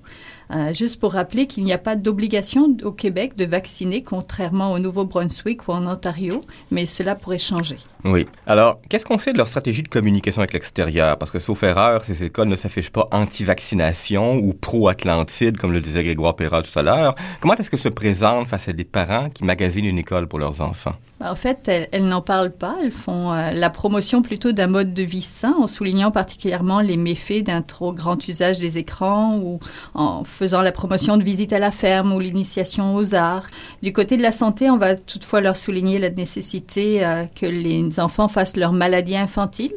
Euh, 0.52 0.74
juste 0.74 1.00
pour 1.00 1.14
rappeler 1.14 1.48
qu'il 1.48 1.64
n'y 1.64 1.74
a 1.74 1.78
pas 1.78 1.96
d'obligation 1.96 2.76
au 2.84 2.92
Québec 2.92 3.36
de 3.36 3.46
vacciner, 3.46 4.04
contrairement 4.04 4.74
au 4.74 4.80
Nouveau-Brunswick 4.80 5.68
ou 5.68 5.72
en 5.72 5.88
Ontario, 5.88 6.42
mais 6.72 6.86
cela 6.86 7.16
pourrait 7.16 7.40
changer. 7.40 7.78
Oui. 8.04 8.28
Alors, 8.46 8.80
qu'est-ce 8.90 9.06
qu'on 9.06 9.18
sait 9.18 9.34
de 9.34 9.38
leur 9.38 9.48
stratégie 9.48 9.82
de 9.82 9.88
communication 9.88 10.42
avec 10.42 10.54
l'extérieur? 10.54 11.18
Parce 11.18 11.32
que, 11.32 11.40
sauf 11.40 11.64
erreur, 11.64 12.04
ces 12.04 12.24
écoles 12.24 12.48
ne 12.48 12.56
s'affichent 12.56 12.92
pas 12.92 13.08
anti-vaccination 13.12 14.36
ou 14.36 14.54
pro-Atlantide, 14.54 15.58
comme 15.58 15.72
le 15.72 15.82
disait 15.82 16.04
Grégoire 16.04 16.36
Perra 16.36 16.62
tout 16.62 16.78
à 16.78 16.84
l'heure. 16.84 17.16
Comment 17.42 17.56
est-ce 17.56 17.70
que 17.70 17.78
se 17.78 17.90
présentent 17.90 18.48
face 18.48 18.68
à 18.68 18.74
des 18.74 18.84
parents 18.84 19.30
qui 19.30 19.44
magasinent 19.44 19.86
une 19.86 19.98
école 19.98 20.28
pour 20.28 20.40
leurs 20.40 20.62
enfants? 20.62 20.96
En 21.30 21.36
fait, 21.36 21.70
elles, 21.92 22.08
n'en 22.08 22.22
parlent 22.22 22.52
pas. 22.52 22.78
Elles 22.82 22.92
font 22.92 23.32
euh, 23.32 23.52
la 23.52 23.70
promotion 23.70 24.22
plutôt 24.22 24.52
d'un 24.52 24.68
mode 24.68 24.94
de 24.94 25.04
vie 25.04 25.22
sain, 25.22 25.56
en 25.58 25.68
soulignant 25.68 26.12
particulièrement 26.12 26.82
les 26.82 26.98
méfaits 26.98 27.44
d'un 27.44 27.62
trop 27.62 27.94
grand 27.94 28.28
usage 28.28 28.60
des 28.60 28.78
écrans 28.78 29.40
ou 29.40 29.60
en 29.94 30.24
faisant 30.24 30.62
la 30.62 30.72
promotion 30.72 31.18
de 31.18 31.24
visites 31.24 31.54
à 31.54 31.60
la 31.60 31.72
ferme 31.72 32.14
ou 32.14 32.20
l'initiation 32.20 32.96
aux 32.96 33.16
arts. 33.16 33.48
Du 33.82 33.94
côté 33.94 34.18
de 34.18 34.22
la 34.22 34.32
santé, 34.32 34.70
on 34.70 34.78
va 34.78 34.96
toutefois 34.96 35.42
leur 35.42 35.56
souligner 35.56 36.00
la 36.00 36.10
nécessité 36.10 37.06
euh, 37.06 37.26
que 37.26 37.46
les 37.46 38.00
enfants 38.00 38.28
fassent 38.28 38.58
leur 38.58 38.72
maladie 38.72 39.18
infantile. 39.18 39.74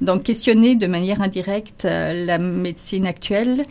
Donc, 0.00 0.22
questionner 0.22 0.76
de 0.76 0.86
manière 0.86 1.20
indirecte 1.20 1.84
euh, 1.84 2.24
la 2.24 2.38
médecine 2.38 3.06
actuelle 3.06 3.64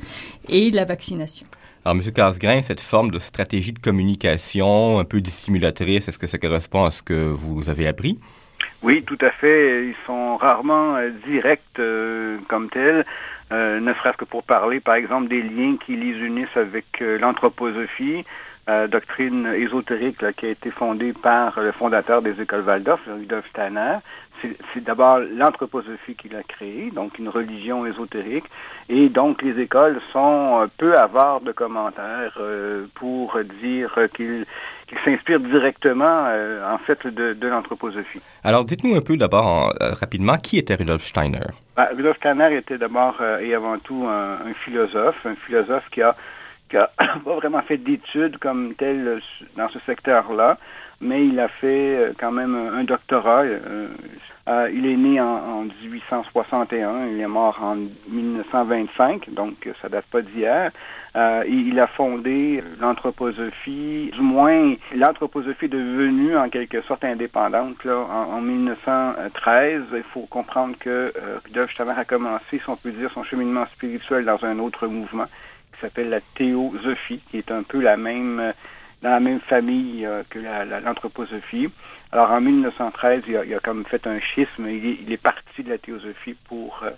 et 0.47 0.69
la 0.71 0.85
vaccination. 0.85 1.47
Alors, 1.89 2.03
M. 2.05 2.13
Casgrain, 2.13 2.61
cette 2.61 2.81
forme 2.81 3.09
de 3.09 3.17
stratégie 3.17 3.73
de 3.73 3.79
communication 3.79 4.99
un 4.99 5.05
peu 5.05 5.21
dissimulatrice, 5.21 6.07
est-ce 6.07 6.19
que 6.19 6.27
ça 6.27 6.37
correspond 6.37 6.83
à 6.85 6.91
ce 6.91 7.01
que 7.01 7.15
vous 7.31 7.67
avez 7.67 7.87
appris? 7.87 8.19
Oui, 8.83 9.01
tout 9.01 9.17
à 9.21 9.31
fait. 9.31 9.87
Ils 9.87 9.95
sont 10.05 10.37
rarement 10.37 10.97
euh, 10.97 11.09
directs 11.25 11.81
comme 12.47 12.69
tels. 12.69 13.07
Euh, 13.51 13.79
ne 13.79 13.91
serait-ce 13.95 14.17
que 14.17 14.25
pour 14.25 14.43
parler, 14.43 14.79
par 14.79 14.93
exemple, 14.93 15.29
des 15.29 15.41
liens 15.41 15.77
qui 15.83 15.95
les 15.95 16.11
unissent 16.11 16.55
avec 16.55 16.85
euh, 17.01 17.17
l'anthroposophie, 17.17 18.23
euh, 18.69 18.87
doctrine 18.87 19.47
ésotérique 19.47 20.23
qui 20.37 20.45
a 20.45 20.49
été 20.49 20.71
fondée 20.71 21.11
par 21.13 21.59
le 21.59 21.71
fondateur 21.71 22.21
des 22.21 22.39
écoles 22.41 22.63
Waldorf, 22.65 23.01
Rudolf 23.07 23.45
Steiner. 23.49 23.97
C'est 24.73 24.81
d'abord 24.85 25.19
l'anthroposophie 25.19 26.15
qu'il 26.15 26.33
a 26.33 26.43
créée, 26.43 26.91
donc 26.91 27.19
une 27.19 27.27
religion 27.27 27.85
ésotérique, 27.85 28.45
et 28.87 29.09
donc 29.09 29.41
les 29.41 29.61
écoles 29.61 29.99
sont 30.13 30.65
peu 30.77 30.95
avares 30.95 31.41
de 31.41 31.51
commentaires 31.51 32.39
pour 32.95 33.37
dire 33.61 33.99
qu'ils 34.15 34.45
s'inspirent 35.03 35.41
directement, 35.41 36.29
en 36.65 36.77
fait, 36.77 37.05
de, 37.05 37.33
de 37.33 37.47
l'anthroposophie. 37.49 38.21
Alors, 38.45 38.63
dites-nous 38.63 38.95
un 38.95 39.01
peu 39.01 39.17
d'abord 39.17 39.73
rapidement, 39.81 40.37
qui 40.37 40.57
était 40.57 40.75
Rudolf 40.75 41.03
Steiner? 41.03 41.47
Ben, 41.79 41.87
Rudolf 41.95 42.17
Steiner 42.17 42.57
était 42.57 42.77
d'abord 42.77 43.15
euh, 43.21 43.39
et 43.39 43.55
avant 43.55 43.79
tout 43.79 44.05
un, 44.05 44.53
philosophe, 44.65 45.15
un 45.25 45.35
philosophe 45.35 45.85
qui 45.93 46.01
a, 46.01 46.13
qui 46.69 46.77
a 46.77 46.89
pas 46.97 47.35
vraiment 47.35 47.61
fait 47.61 47.77
d'études 47.77 48.37
comme 48.37 48.75
tel 48.75 49.07
euh, 49.07 49.19
dans 49.57 49.69
ce 49.69 49.79
secteur-là, 49.85 50.57
mais 51.01 51.25
il 51.25 51.39
a 51.39 51.47
fait 51.47 51.97
euh, 51.97 52.13
quand 52.17 52.31
même 52.31 52.55
un 52.55 52.83
doctorat. 52.83 53.43
Euh, 54.49 54.69
il 54.73 54.85
est 54.87 54.97
né 54.97 55.21
en, 55.21 55.65
1861, 55.83 57.07
il 57.07 57.19
est 57.19 57.27
mort 57.27 57.59
en 57.61 57.75
1925, 58.07 59.29
donc 59.31 59.69
ça 59.79 59.89
date 59.89 60.05
pas 60.05 60.23
d'hier. 60.23 60.71
Euh, 61.15 61.43
il 61.47 61.79
a 61.79 61.85
fondé 61.85 62.63
l'anthroposophie, 62.79 64.11
du 64.11 64.21
moins 64.21 64.73
l'anthroposophie 64.95 65.65
est 65.65 65.69
devenue 65.69 66.35
en 66.35 66.49
quelque 66.49 66.81
sorte 66.83 67.03
indépendante 67.03 67.83
là, 67.83 67.97
en, 67.97 68.41
1913. 68.41 69.83
Il 69.93 70.03
faut 70.13 70.25
comprendre 70.27 70.75
que 70.79 70.89
euh, 70.89 71.11
Rudolf 71.45 71.71
Steiner 71.71 71.93
a 71.97 72.05
commencé, 72.05 72.59
si 72.59 72.69
on 72.69 72.75
peut 72.75 72.91
dire, 72.91 73.11
son 73.13 73.23
cheminement 73.23 73.65
spirituel 73.73 74.25
dans 74.25 74.43
un 74.43 74.57
autre 74.57 74.87
mouvement 74.87 75.25
qui 75.79 75.85
s'appelle 75.85 76.09
la 76.09 76.21
théosophie, 76.35 77.21
qui 77.31 77.37
est 77.37 77.51
un 77.51 77.63
peu 77.63 77.79
la 77.79 77.97
même 77.97 78.53
dans 79.01 79.11
la 79.11 79.19
même 79.21 79.39
famille 79.39 80.05
que 80.29 80.39
l'anthroposophie. 80.83 81.69
Alors 82.11 82.31
en 82.31 82.41
1913, 82.41 83.23
il 83.27 83.37
a, 83.37 83.45
il 83.45 83.53
a 83.53 83.59
comme 83.59 83.85
fait 83.85 84.07
un 84.07 84.19
schisme, 84.19 84.67
il 84.67 85.11
est, 85.11 85.17
parti 85.17 85.63
de 85.63 85.69
la 85.69 85.77
théosophie 85.77 86.35
pour 86.47 86.81
euh, 86.83 86.89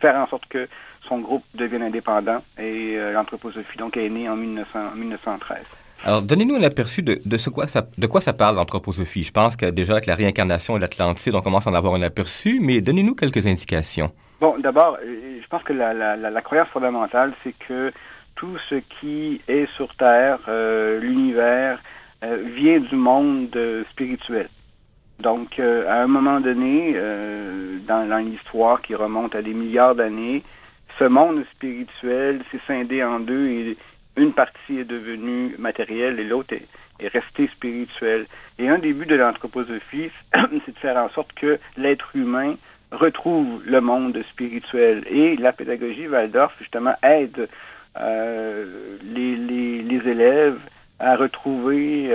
faire 0.00 0.16
en 0.16 0.26
sorte 0.26 0.46
que 0.48 0.68
son 1.08 1.18
groupe 1.20 1.44
devienne 1.54 1.82
indépendant 1.82 2.42
et 2.58 2.96
euh, 2.96 3.12
l'anthroposophie 3.12 3.78
donc 3.78 3.96
est 3.96 4.08
née 4.08 4.28
en 4.28 4.34
1913. 4.34 5.58
Alors, 6.04 6.20
donnez-nous 6.20 6.56
un 6.56 6.62
aperçu 6.62 7.02
de, 7.02 7.18
de, 7.24 7.36
ce 7.36 7.48
quoi 7.48 7.66
ça, 7.66 7.86
de 7.96 8.06
quoi 8.06 8.20
ça 8.20 8.32
parle 8.32 8.56
l'anthroposophie. 8.56 9.22
Je 9.22 9.32
pense 9.32 9.56
que 9.56 9.66
déjà 9.66 9.94
avec 9.94 10.06
la 10.06 10.14
réincarnation 10.14 10.76
et 10.76 10.80
l'Atlantide, 10.80 11.34
on 11.34 11.40
commence 11.40 11.66
à 11.66 11.70
en 11.70 11.74
avoir 11.74 11.94
un 11.94 12.02
aperçu, 12.02 12.58
mais 12.60 12.80
donnez-nous 12.80 13.14
quelques 13.14 13.46
indications. 13.46 14.12
Bon, 14.40 14.56
d'abord, 14.58 14.98
euh, 15.02 15.38
je 15.40 15.46
pense 15.48 15.62
que 15.62 15.72
la, 15.72 15.94
la, 15.94 16.16
la, 16.16 16.42
croyance 16.42 16.68
fondamentale, 16.68 17.32
c'est 17.42 17.54
que 17.66 17.92
tout 18.36 18.56
ce 18.68 18.76
qui 18.76 19.40
est 19.48 19.66
sur 19.76 19.94
Terre, 19.96 20.38
l'univers, 21.00 21.82
vient 22.22 22.80
du 22.80 22.96
monde 22.96 23.58
spirituel. 23.90 24.48
Donc, 25.20 25.58
euh, 25.58 25.88
à 25.88 26.02
un 26.02 26.06
moment 26.06 26.40
donné, 26.40 26.92
euh, 26.94 27.78
dans, 27.86 28.24
l'histoire 28.24 28.82
qui 28.82 28.94
remonte 28.94 29.34
à 29.34 29.42
des 29.42 29.54
milliards 29.54 29.94
d'années, 29.94 30.42
ce 30.98 31.04
monde 31.04 31.44
spirituel 31.52 32.42
s'est 32.50 32.60
scindé 32.66 33.02
en 33.02 33.20
deux 33.20 33.46
et 33.46 33.76
une 34.16 34.32
partie 34.32 34.78
est 34.78 34.84
devenue 34.84 35.54
matérielle 35.58 36.20
et 36.20 36.24
l'autre 36.24 36.54
est, 36.54 36.66
est 37.00 37.08
restée 37.08 37.48
spirituelle. 37.48 38.26
Et 38.58 38.68
un 38.68 38.78
des 38.78 38.92
buts 38.92 39.06
de 39.06 39.14
l'anthroposophie, 39.14 40.10
c'est 40.34 40.74
de 40.74 40.78
faire 40.78 40.96
en 40.96 41.08
sorte 41.10 41.32
que 41.34 41.58
l'être 41.76 42.14
humain 42.14 42.56
retrouve 42.92 43.62
le 43.64 43.80
monde 43.80 44.22
spirituel. 44.30 45.04
Et 45.08 45.36
la 45.36 45.52
pédagogie 45.52 46.08
Waldorf, 46.08 46.54
justement, 46.58 46.94
aide 47.02 47.48
euh, 48.00 48.98
les, 49.02 50.08
élèves 50.08 50.58
à 51.00 51.16
retrouver 51.16 52.14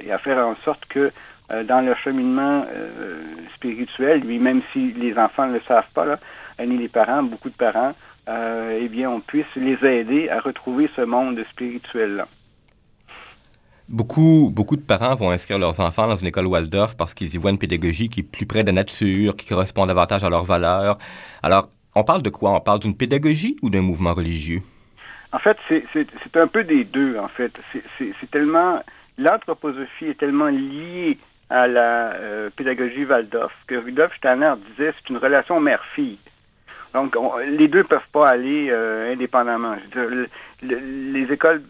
et 0.00 0.12
à 0.12 0.18
faire 0.18 0.38
en 0.38 0.54
sorte 0.64 0.84
que 0.86 1.10
euh, 1.52 1.62
dans 1.62 1.82
leur 1.82 1.98
cheminement 1.98 2.64
euh, 2.74 3.22
spirituel, 3.54 4.20
lui, 4.20 4.38
même 4.38 4.62
si 4.72 4.92
les 4.94 5.14
enfants 5.18 5.46
ne 5.46 5.54
le 5.54 5.60
savent 5.68 5.90
pas, 5.92 6.06
là, 6.06 6.18
ni 6.66 6.78
les 6.78 6.88
parents, 6.88 7.22
beaucoup 7.22 7.50
de 7.50 7.54
parents, 7.54 7.92
euh, 8.30 8.78
eh 8.80 8.88
bien, 8.88 9.10
on 9.10 9.20
puisse 9.20 9.44
les 9.54 9.76
aider 9.84 10.30
à 10.30 10.40
retrouver 10.40 10.88
ce 10.96 11.02
monde 11.02 11.38
spirituel-là. 11.50 12.26
Beaucoup, 13.90 14.50
beaucoup 14.50 14.76
de 14.76 14.82
parents 14.82 15.14
vont 15.14 15.30
inscrire 15.30 15.58
leurs 15.58 15.80
enfants 15.80 16.06
dans 16.06 16.16
une 16.16 16.28
école 16.28 16.46
Waldorf 16.46 16.96
parce 16.96 17.12
qu'ils 17.12 17.34
y 17.34 17.36
voient 17.36 17.50
une 17.50 17.58
pédagogie 17.58 18.08
qui 18.08 18.20
est 18.20 18.22
plus 18.22 18.46
près 18.46 18.62
de 18.62 18.68
la 18.68 18.72
nature, 18.72 19.36
qui 19.36 19.46
correspond 19.46 19.84
davantage 19.84 20.24
à 20.24 20.30
leurs 20.30 20.44
valeurs. 20.44 20.96
Alors, 21.42 21.68
on 21.94 22.04
parle 22.04 22.22
de 22.22 22.30
quoi? 22.30 22.54
On 22.54 22.60
parle 22.60 22.78
d'une 22.78 22.96
pédagogie 22.96 23.56
ou 23.60 23.68
d'un 23.68 23.82
mouvement 23.82 24.14
religieux? 24.14 24.62
En 25.34 25.40
fait, 25.40 25.56
c'est 25.68 26.36
un 26.36 26.46
peu 26.46 26.62
des 26.62 26.84
deux, 26.84 27.18
en 27.18 27.26
fait. 27.26 27.60
C'est 27.98 28.30
tellement... 28.30 28.80
L'anthroposophie 29.18 30.06
est 30.06 30.18
tellement 30.18 30.46
liée 30.46 31.18
à 31.50 31.66
la 31.66 32.12
euh, 32.14 32.50
pédagogie 32.54 33.04
Waldorf, 33.04 33.52
que 33.66 33.74
Rudolf 33.74 34.16
Steiner 34.16 34.54
disait 34.70 34.94
c'est 34.96 35.10
une 35.10 35.16
relation 35.18 35.58
mère-fille. 35.58 36.18
Donc, 36.92 37.16
les 37.48 37.66
deux 37.66 37.78
ne 37.78 37.82
peuvent 37.82 38.10
pas 38.12 38.28
aller 38.28 38.68
euh, 38.70 39.12
indépendamment. 39.12 39.76
les 40.62 41.32
écoles 41.32 41.62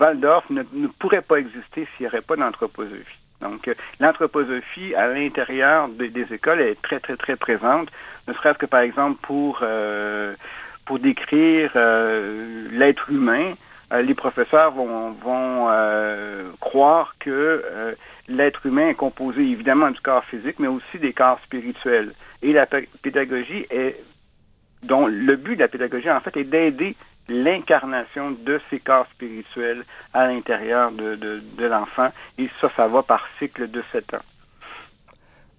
Waldorf 0.00 0.48
ne, 0.50 0.62
pourraient 1.00 1.22
pas 1.22 1.38
exister 1.40 1.88
s'il 1.96 2.02
n'y 2.02 2.06
aurait 2.06 2.20
pas 2.20 2.36
d'anthroposophie. 2.36 3.18
Donc, 3.40 3.66
euh, 3.66 3.74
l'anthroposophie 3.98 4.94
à 4.94 5.08
l'intérieur 5.08 5.88
des, 5.88 6.32
écoles 6.32 6.60
est 6.60 6.80
très, 6.82 7.00
très, 7.00 7.16
très 7.16 7.34
présente, 7.34 7.88
ne 8.28 8.32
serait-ce 8.32 8.58
que, 8.58 8.66
par 8.66 8.80
exemple, 8.80 9.18
pour, 9.22 9.60
pour 10.86 10.98
décrire 10.98 11.72
l'être 12.70 13.10
humain, 13.10 13.54
les 13.92 14.14
professeurs 14.14 14.72
vont, 14.72 15.10
vont 15.12 15.68
croire 16.60 17.14
que 17.18 17.96
l'être 18.28 18.66
humain 18.66 18.88
est 18.88 18.94
composé 18.94 19.42
évidemment 19.42 19.90
du 19.90 20.00
corps 20.00 20.24
physique, 20.24 20.58
mais 20.58 20.68
aussi 20.68 20.98
des 20.98 21.12
corps 21.12 21.40
spirituels. 21.44 22.12
Et 22.42 22.52
la 22.52 22.66
pédagogie 22.66 23.66
est, 23.70 24.02
dont 24.82 25.06
le 25.06 25.36
but 25.36 25.56
de 25.56 25.60
la 25.60 25.68
pédagogie, 25.68 26.10
en 26.10 26.20
fait, 26.20 26.36
est 26.36 26.44
d'aider 26.44 26.96
l'incarnation 27.28 28.30
de 28.30 28.60
ces 28.70 28.78
corps 28.78 29.06
spirituels 29.12 29.84
à 30.14 30.28
l'intérieur 30.28 30.92
de, 30.92 31.16
de, 31.16 31.66
l'enfant. 31.66 32.12
Et 32.38 32.48
ça, 32.60 32.70
ça 32.76 32.86
va 32.86 33.02
par 33.02 33.26
cycle 33.38 33.70
de 33.70 33.82
sept 33.92 34.14
ans. 34.14 34.22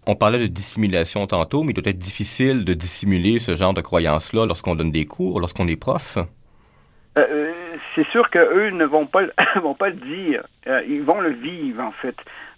On 0.10 0.16
parlait 0.16 0.40
de 0.40 0.48
dissimulation 0.48 1.28
tantôt, 1.28 1.64
mais 1.64 1.72
il 1.72 1.74
doit 1.74 1.92
être 1.92 2.00
difficile 2.00 2.64
de 2.64 2.74
dissimuler 2.74 3.40
ce 3.40 3.56
genre 3.56 3.74
de 3.74 3.82
croyances-là 3.82 4.46
lorsqu'on 4.46 4.74
donne 4.74 4.90
des 4.90 5.06
cours, 5.06 5.42
lorsqu'on 5.42 5.68
est 5.68 5.76
prof. 5.76 6.18
Euh, 7.18 7.26
euh, 7.30 7.54
c'est 7.94 8.08
sûr 8.08 8.30
qu'eux 8.30 8.70
ne 8.70 8.86
vont 8.86 9.06
pas, 9.06 9.24
vont 9.62 9.74
pas 9.74 9.90
le 9.90 9.96
dire. 9.96 10.48
Euh, 10.68 10.82
ils 10.88 11.04
vont 11.04 11.20
le 11.20 11.32
vivre, 11.32 11.84
en 11.84 11.92
fait. 11.92 12.16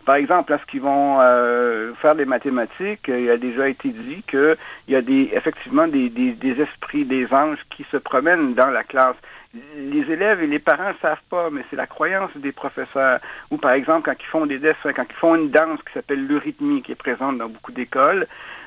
Par 0.10 0.16
exemple, 0.16 0.54
lorsqu'ils 0.54 0.82
vont 0.82 1.18
euh, 1.22 1.94
faire 2.02 2.16
des 2.16 2.26
mathématiques, 2.26 3.08
il 3.10 3.30
a 3.30 3.38
déjà 3.38 3.70
été 3.70 3.90
dit 3.90 4.24
qu'il 4.28 4.58
y 4.88 4.96
a 4.96 5.04
des, 5.04 5.30
effectivement 5.34 5.88
des, 5.88 6.10
des, 6.10 6.62
esprits, 6.62 7.06
des 7.06 7.32
anges 7.32 7.60
qui 7.70 7.86
se 7.92 7.98
promènent 7.98 8.56
dans 8.56 8.72
la 8.72 8.84
classe. 8.84 9.18
Les 9.54 10.12
élèves 10.12 10.42
et 10.42 10.48
les 10.48 10.58
parents 10.58 10.90
ne 10.90 10.98
savent 11.00 11.22
pas, 11.30 11.52
mais 11.52 11.62
c'est 11.70 11.76
la 11.76 11.86
croyance 11.86 12.32
des 12.38 12.52
professeurs. 12.52 13.20
Ou 13.52 13.58
par 13.58 13.74
exemple, 13.74 14.02
quand 14.06 14.20
ils 14.20 14.32
font 14.32 14.48
des 14.48 14.58
dessins, 14.58 14.94
quand 14.94 15.06
ils 15.08 15.16
font 15.16 15.36
une 15.36 15.52
danse 15.52 15.80
qui 15.86 15.94
s'appelle 15.94 16.26
l'eurythmie, 16.26 16.82
qui 16.82 16.94
est 16.94 16.96
présente 16.96 17.38
dans 17.38 17.50
beaucoup 17.50 17.72
d'écoles, 17.72 18.26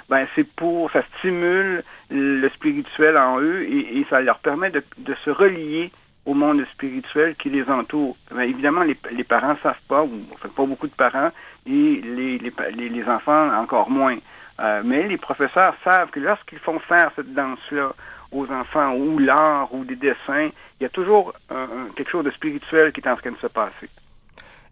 ben 0.08 0.28
c'est 0.36 0.46
pour, 0.46 0.92
ça 0.92 1.02
stimule 1.18 1.82
le 2.08 2.48
spirituel 2.50 3.18
en 3.18 3.40
eux 3.40 3.64
et, 3.64 4.06
ça 4.10 4.20
leur 4.20 4.38
permet 4.38 4.70
de 4.70 5.14
se 5.24 5.30
relier 5.30 5.90
au 6.24 6.34
monde 6.34 6.64
spirituel 6.72 7.34
qui 7.36 7.50
les 7.50 7.68
entoure. 7.68 8.16
Ben, 8.30 8.42
évidemment, 8.42 8.82
les, 8.82 8.96
les 9.10 9.24
parents 9.24 9.54
ne 9.54 9.58
savent 9.62 9.74
pas, 9.88 10.02
ou 10.02 10.22
enfin, 10.34 10.48
pas 10.54 10.66
beaucoup 10.66 10.86
de 10.86 10.94
parents, 10.94 11.30
et 11.66 12.00
les, 12.02 12.38
les, 12.38 12.88
les 12.88 13.04
enfants 13.04 13.50
encore 13.54 13.90
moins. 13.90 14.18
Euh, 14.60 14.82
mais 14.84 15.08
les 15.08 15.16
professeurs 15.16 15.74
savent 15.82 16.10
que 16.10 16.20
lorsqu'ils 16.20 16.58
font 16.58 16.78
faire 16.78 17.10
cette 17.16 17.32
danse-là 17.34 17.92
aux 18.30 18.46
enfants, 18.50 18.94
ou 18.94 19.18
l'art, 19.18 19.74
ou 19.74 19.84
des 19.84 19.96
dessins, 19.96 20.50
il 20.80 20.82
y 20.82 20.86
a 20.86 20.88
toujours 20.88 21.34
quelque 21.96 22.10
chose 22.10 22.24
de 22.24 22.30
spirituel 22.30 22.92
qui 22.92 23.00
est 23.00 23.08
en 23.08 23.16
train 23.16 23.32
de 23.32 23.36
se 23.36 23.46
passer. 23.46 23.88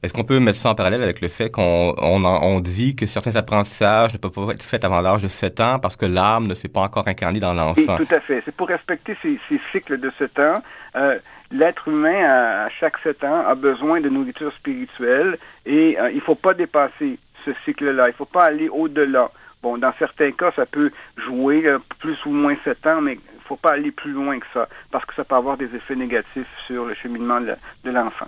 Est-ce 0.03 0.15
qu'on 0.15 0.25
peut 0.25 0.41
mettre 0.41 0.57
ça 0.57 0.71
en 0.71 0.75
parallèle 0.75 1.03
avec 1.03 1.21
le 1.21 1.29
fait 1.29 1.51
qu'on 1.51 1.95
on, 1.99 2.25
on 2.25 2.61
dit 2.61 2.97
que 2.97 3.05
certains 3.05 3.37
apprentissages 3.37 4.15
ne 4.15 4.19
peuvent 4.19 4.31
pas 4.31 4.55
être 4.55 4.63
faits 4.63 4.83
avant 4.83 5.03
l'âge 5.03 5.23
de 5.23 5.29
7 5.29 5.61
ans 5.61 5.79
parce 5.79 5.95
que 5.95 6.07
l'âme 6.07 6.47
ne 6.47 6.55
s'est 6.55 6.69
pas 6.69 6.81
encore 6.81 7.07
incarnée 7.07 7.39
dans 7.39 7.53
l'enfant? 7.53 7.99
Tout 7.99 8.15
à 8.15 8.21
fait. 8.21 8.41
C'est 8.47 8.55
pour 8.55 8.69
respecter 8.69 9.15
ces, 9.21 9.39
ces, 9.47 9.61
cycles 9.73 10.01
de 10.01 10.11
7 10.19 10.39
ans. 10.39 10.63
Euh, 10.97 11.19
l'être 11.51 11.89
humain, 11.89 12.25
à, 12.25 12.69
chaque 12.71 12.99
sept 13.03 13.23
ans, 13.25 13.45
a 13.47 13.55
besoin 13.55 14.01
de 14.01 14.09
nourriture 14.09 14.53
spirituelle 14.55 15.39
et 15.67 15.99
euh, 15.99 16.11
il 16.11 16.17
ne 16.17 16.21
faut 16.21 16.35
pas 16.35 16.55
dépasser 16.55 17.19
ce 17.45 17.51
cycle-là. 17.65 18.05
Il 18.07 18.13
ne 18.13 18.17
faut 18.17 18.25
pas 18.25 18.45
aller 18.45 18.69
au-delà. 18.69 19.31
Bon, 19.63 19.77
dans 19.77 19.93
certains 19.99 20.33
cas, 20.33 20.53
ça 20.57 20.67
peut 20.67 20.91
jouer 21.17 21.67
euh, 21.67 21.79
plus 21.99 22.17
ou 22.25 22.31
moins 22.31 22.57
sept 22.65 22.87
ans, 22.87 23.01
mais 23.01 23.15
il 23.15 23.37
ne 23.37 23.45
faut 23.47 23.57
pas 23.57 23.73
aller 23.73 23.91
plus 23.91 24.13
loin 24.13 24.39
que 24.39 24.47
ça, 24.55 24.69
parce 24.91 25.05
que 25.05 25.15
ça 25.15 25.25
peut 25.25 25.35
avoir 25.35 25.57
des 25.57 25.69
effets 25.75 25.97
négatifs 25.97 26.49
sur 26.67 26.87
le 26.87 26.95
cheminement 26.95 27.41
de 27.41 27.91
l'enfant. 27.91 28.27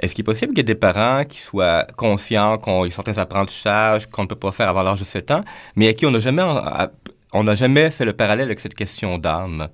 Est-ce 0.00 0.14
qu'il 0.14 0.22
est 0.22 0.24
possible 0.24 0.54
qu'il 0.54 0.58
y 0.58 0.60
ait 0.60 0.74
des 0.74 0.74
parents 0.74 1.24
qui 1.24 1.40
soient 1.40 1.86
conscients 1.96 2.58
y 2.66 2.86
a 2.86 2.90
certains 2.90 3.18
apprentissages 3.18 4.06
qu'on 4.06 4.22
ne 4.22 4.28
peut 4.28 4.34
pas 4.34 4.50
faire 4.50 4.70
avant 4.70 4.82
l'âge 4.82 5.00
de 5.00 5.04
7 5.04 5.30
ans, 5.30 5.44
mais 5.76 5.88
à 5.88 5.92
qui 5.92 6.06
on 6.06 6.10
n'a 6.10 6.20
jamais, 6.20 6.42
on 7.34 7.44
n'a 7.44 7.54
jamais 7.54 7.90
fait 7.90 8.06
le 8.06 8.14
parallèle 8.14 8.46
avec 8.46 8.60
cette 8.60 8.74
question 8.74 9.18
d'âme? 9.18 9.68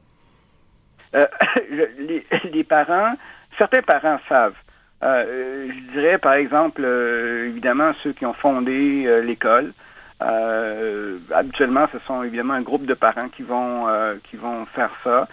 Euh, 1.16 1.26
les, 2.52 2.64
parents, 2.64 3.14
certains 3.58 3.82
parents 3.82 4.18
savent. 4.28 4.54
Euh, 5.02 5.68
je 5.68 5.92
dirais, 5.92 6.18
par 6.18 6.34
exemple, 6.34 6.82
euh, 6.84 7.48
évidemment, 7.48 7.92
ceux 8.02 8.12
qui 8.12 8.26
ont 8.26 8.34
fondé 8.34 9.22
l'école. 9.22 9.72
habituellement, 10.20 11.86
ce 11.92 11.98
sont 12.06 12.22
évidemment 12.22 12.54
un 12.54 12.62
groupe 12.62 12.86
de 12.86 12.94
parents 12.94 13.28
qui 13.28 13.42
vont, 13.42 13.86
qui 14.30 14.36
vont 14.36 14.66
faire 14.66 14.90
ça. 15.04 15.28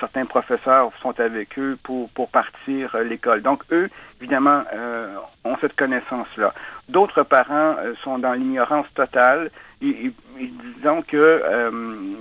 certains 0.00 0.24
professeurs 0.24 0.90
sont 1.02 1.18
avec 1.20 1.58
eux 1.58 1.76
pour, 1.82 2.08
pour 2.10 2.28
partir 2.30 2.96
l'école. 3.02 3.42
Donc, 3.42 3.62
eux, 3.72 3.90
évidemment, 4.20 4.64
ont 5.44 5.56
cette 5.60 5.76
connaissance-là. 5.76 6.54
D'autres 6.88 7.24
parents 7.24 7.76
sont 8.02 8.18
dans 8.18 8.32
l'ignorance 8.32 8.86
totale 8.94 9.50
et, 9.82 10.12
disons 10.38 11.02
que 11.02 11.70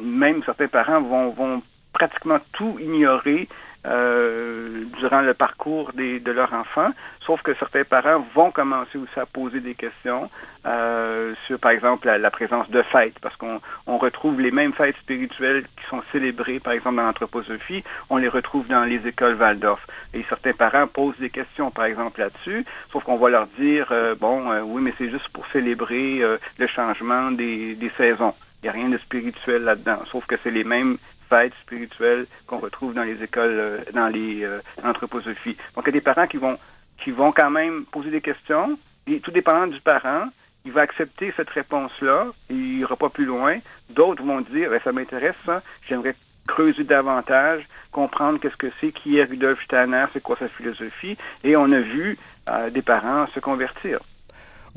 même 0.03 0.43
certains 0.43 0.67
parents 0.67 1.01
vont 1.01 1.61
pratiquement 1.95 2.39
tout 2.53 2.77
ignorer 2.79 3.47
euh, 3.85 4.85
durant 4.97 5.21
le 5.21 5.35
parcours 5.35 5.91
des, 5.93 6.19
de 6.19 6.31
leur 6.31 6.51
enfant, 6.53 6.89
sauf 7.23 7.41
que 7.43 7.53
certains 7.55 7.83
parents 7.83 8.25
vont 8.33 8.49
commencer 8.49 8.97
aussi 8.97 9.19
à 9.19 9.27
poser 9.27 9.59
des 9.59 9.75
questions 9.75 10.29
euh, 10.65 11.35
sur, 11.45 11.59
par 11.59 11.69
exemple, 11.69 12.07
la, 12.07 12.31
présence 12.31 12.67
de 12.71 12.81
fêtes, 12.81 13.19
parce 13.21 13.35
qu'on 13.35 13.61
on 13.85 13.99
retrouve 13.99 14.41
les 14.41 14.49
mêmes 14.49 14.73
fêtes 14.73 14.97
spirituelles 14.97 15.65
qui 15.77 15.87
sont 15.87 16.01
célébrées, 16.11 16.59
par 16.59 16.73
exemple, 16.73 16.95
dans 16.95 17.03
l'anthroposophie, 17.03 17.83
on 18.09 18.17
les 18.17 18.27
retrouve 18.27 18.65
dans 18.67 18.85
les 18.85 19.05
écoles 19.07 19.35
Waldorf. 19.35 19.85
Et 20.15 20.25
certains 20.29 20.53
parents 20.53 20.87
posent 20.87 21.19
des 21.19 21.29
questions, 21.29 21.69
par 21.69 21.85
exemple, 21.85 22.21
là-dessus, 22.21 22.65
sauf 22.91 23.03
qu'on 23.03 23.17
va 23.17 23.29
leur 23.29 23.45
dire, 23.59 23.89
euh, 23.91 24.15
bon, 24.15 24.51
euh, 24.51 24.61
oui, 24.61 24.81
mais 24.81 24.95
c'est 24.97 25.11
juste 25.11 25.29
pour 25.29 25.45
célébrer 25.53 26.23
le 26.57 26.67
changement 26.67 27.29
des, 27.29 27.75
des 27.75 27.91
saisons. 27.97 28.33
Il 28.63 28.65
n'y 28.65 28.69
a 28.69 28.71
rien 28.71 28.89
de 28.89 28.97
spirituel 28.97 29.63
là-dedans, 29.63 29.99
sauf 30.11 30.25
que 30.25 30.35
c'est 30.43 30.49
les 30.49 30.63
mêmes 30.63 30.97
fêtes 31.29 31.53
spirituelles 31.61 32.27
qu'on 32.47 32.59
retrouve 32.59 32.93
dans 32.93 33.03
les 33.03 33.21
écoles, 33.23 33.57
euh, 33.57 33.79
dans 33.93 34.07
les 34.07 34.43
euh, 34.43 34.59
anthroposophies. 34.83 35.57
Donc, 35.75 35.83
il 35.83 35.87
y 35.87 35.89
a 35.89 35.91
des 35.93 36.01
parents 36.01 36.27
qui 36.27 36.37
vont, 36.37 36.57
qui 37.03 37.11
vont 37.11 37.31
quand 37.31 37.49
même 37.49 37.85
poser 37.85 38.11
des 38.11 38.21
questions, 38.21 38.77
et 39.07 39.19
tout 39.19 39.31
dépendant 39.31 39.67
du 39.67 39.79
parent, 39.81 40.29
il 40.65 40.71
va 40.71 40.81
accepter 40.81 41.33
cette 41.37 41.49
réponse-là, 41.49 42.27
et 42.49 42.53
il 42.53 42.77
n'ira 42.77 42.95
pas 42.95 43.09
plus 43.09 43.25
loin. 43.25 43.59
D'autres 43.89 44.23
vont 44.23 44.41
dire, 44.41 44.69
ben, 44.71 44.81
ça 44.83 44.91
m'intéresse, 44.91 45.35
ça, 45.45 45.61
j'aimerais 45.87 46.15
creuser 46.47 46.83
davantage, 46.83 47.63
comprendre 47.91 48.39
qu'est-ce 48.39 48.57
que 48.57 48.71
c'est, 48.79 48.91
qui 48.91 49.17
est 49.17 49.23
Rudolf 49.23 49.63
Steiner, 49.63 50.05
c'est 50.13 50.21
quoi 50.21 50.37
sa 50.37 50.47
philosophie, 50.49 51.17
et 51.43 51.55
on 51.55 51.71
a 51.71 51.79
vu 51.79 52.17
euh, 52.49 52.69
des 52.69 52.81
parents 52.81 53.27
se 53.33 53.39
convertir. 53.39 53.99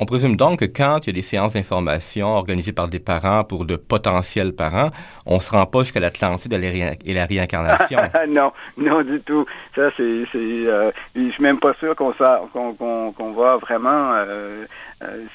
On 0.01 0.07
présume 0.07 0.37
donc 0.37 0.61
que 0.61 0.65
quand 0.65 1.01
il 1.03 1.09
y 1.09 1.11
a 1.11 1.13
des 1.13 1.23
séances 1.23 1.55
d'information 1.55 2.29
organisées 2.29 2.73
par 2.73 2.87
des 2.87 3.01
parents 3.01 3.43
pour 3.43 3.65
de 3.65 3.75
potentiels 3.75 4.53
parents, 4.53 4.91
on 5.27 5.41
se 5.41 5.51
rend 5.51 5.67
pas 5.67 5.81
jusqu'à 5.81 5.99
l'Atlantide 5.99 6.53
et 6.53 7.13
la 7.13 7.27
réincarnation. 7.27 7.99
non, 8.29 8.53
non 8.77 9.03
du 9.03 9.21
tout. 9.23 9.45
Ça, 9.75 9.91
c'est, 9.97 10.03
euh, 10.35 10.93
je 11.17 11.31
suis 11.31 11.43
même 11.43 11.59
pas 11.59 11.75
sûr 11.81 11.97
qu'on, 11.97 12.13
va 12.13 13.57
vraiment 13.57 14.13
euh, 14.15 14.67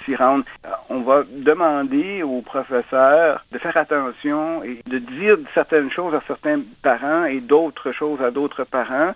s'y 0.03 0.15
rendre. 0.15 0.43
On 0.89 1.01
va 1.01 1.23
demander 1.29 2.23
aux 2.23 2.41
professeurs 2.41 3.45
de 3.51 3.57
faire 3.57 3.77
attention 3.77 4.63
et 4.63 4.81
de 4.87 4.97
dire 4.97 5.37
certaines 5.53 5.89
choses 5.89 6.13
à 6.13 6.21
certains 6.27 6.61
parents 6.81 7.25
et 7.25 7.39
d'autres 7.39 7.91
choses 7.91 8.21
à 8.21 8.31
d'autres 8.31 8.65
parents. 8.65 9.13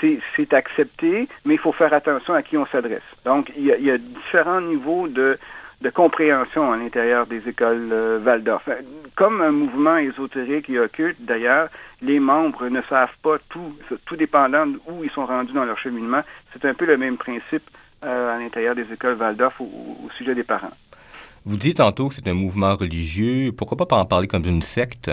c'est, 0.00 0.54
accepté, 0.54 1.28
mais 1.44 1.54
il 1.54 1.60
faut 1.60 1.72
faire 1.72 1.92
attention 1.92 2.34
à 2.34 2.42
qui 2.42 2.56
on 2.56 2.66
s'adresse. 2.66 3.02
Donc, 3.24 3.52
il 3.56 3.64
y 3.64 3.90
a, 3.90 3.98
différents 3.98 4.60
niveaux 4.60 5.06
de 5.06 5.38
de 5.80 5.88
compréhension 5.88 6.72
à 6.72 6.76
l'intérieur 6.76 7.26
des 7.26 7.48
écoles 7.48 7.88
euh, 7.92 8.20
Waldorf. 8.20 8.68
Comme 9.16 9.40
un 9.40 9.50
mouvement 9.50 9.96
ésotérique 9.96 10.68
et 10.68 10.78
occulte, 10.78 11.16
d'ailleurs, 11.20 11.68
les 12.02 12.20
membres 12.20 12.68
ne 12.68 12.82
savent 12.82 13.16
pas 13.22 13.38
tout, 13.48 13.74
tout 14.04 14.16
dépendant 14.16 14.66
d'où 14.66 15.02
ils 15.02 15.10
sont 15.10 15.24
rendus 15.24 15.52
dans 15.52 15.64
leur 15.64 15.78
cheminement. 15.78 16.22
C'est 16.52 16.66
un 16.66 16.74
peu 16.74 16.84
le 16.84 16.96
même 16.96 17.16
principe 17.16 17.62
euh, 17.62 17.89
à 18.02 18.38
l'intérieur 18.38 18.74
des 18.74 18.86
écoles 18.92 19.16
Waldorf 19.16 19.60
au, 19.60 20.08
sujet 20.16 20.34
des 20.34 20.44
parents. 20.44 20.72
Vous 21.44 21.56
dites 21.56 21.78
tantôt 21.78 22.08
que 22.08 22.14
c'est 22.14 22.28
un 22.28 22.34
mouvement 22.34 22.74
religieux. 22.76 23.52
Pourquoi 23.56 23.76
pas 23.76 23.96
en 23.96 24.04
parler 24.04 24.28
comme 24.28 24.42
d'une 24.42 24.62
secte? 24.62 25.10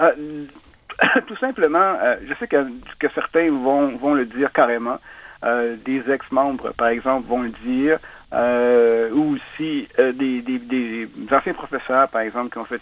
Euh, 0.00 0.46
tout 1.26 1.36
simplement, 1.36 1.96
je 2.26 2.34
sais 2.38 2.48
que, 2.48 2.66
que, 2.98 3.06
certains 3.14 3.50
vont, 3.50 3.96
vont 3.96 4.14
le 4.14 4.26
dire 4.26 4.52
carrément. 4.52 4.98
des 5.42 6.02
ex-membres, 6.10 6.72
par 6.74 6.88
exemple, 6.88 7.28
vont 7.28 7.42
le 7.42 7.52
dire. 7.64 7.98
Euh, 8.32 9.08
ou 9.12 9.36
aussi 9.36 9.86
euh, 10.00 10.12
des, 10.12 10.42
des, 10.42 10.58
des, 10.58 11.08
anciens 11.30 11.54
professeurs, 11.54 12.08
par 12.08 12.22
exemple, 12.22 12.50
qui 12.50 12.58
ont 12.58 12.64
fait 12.64 12.80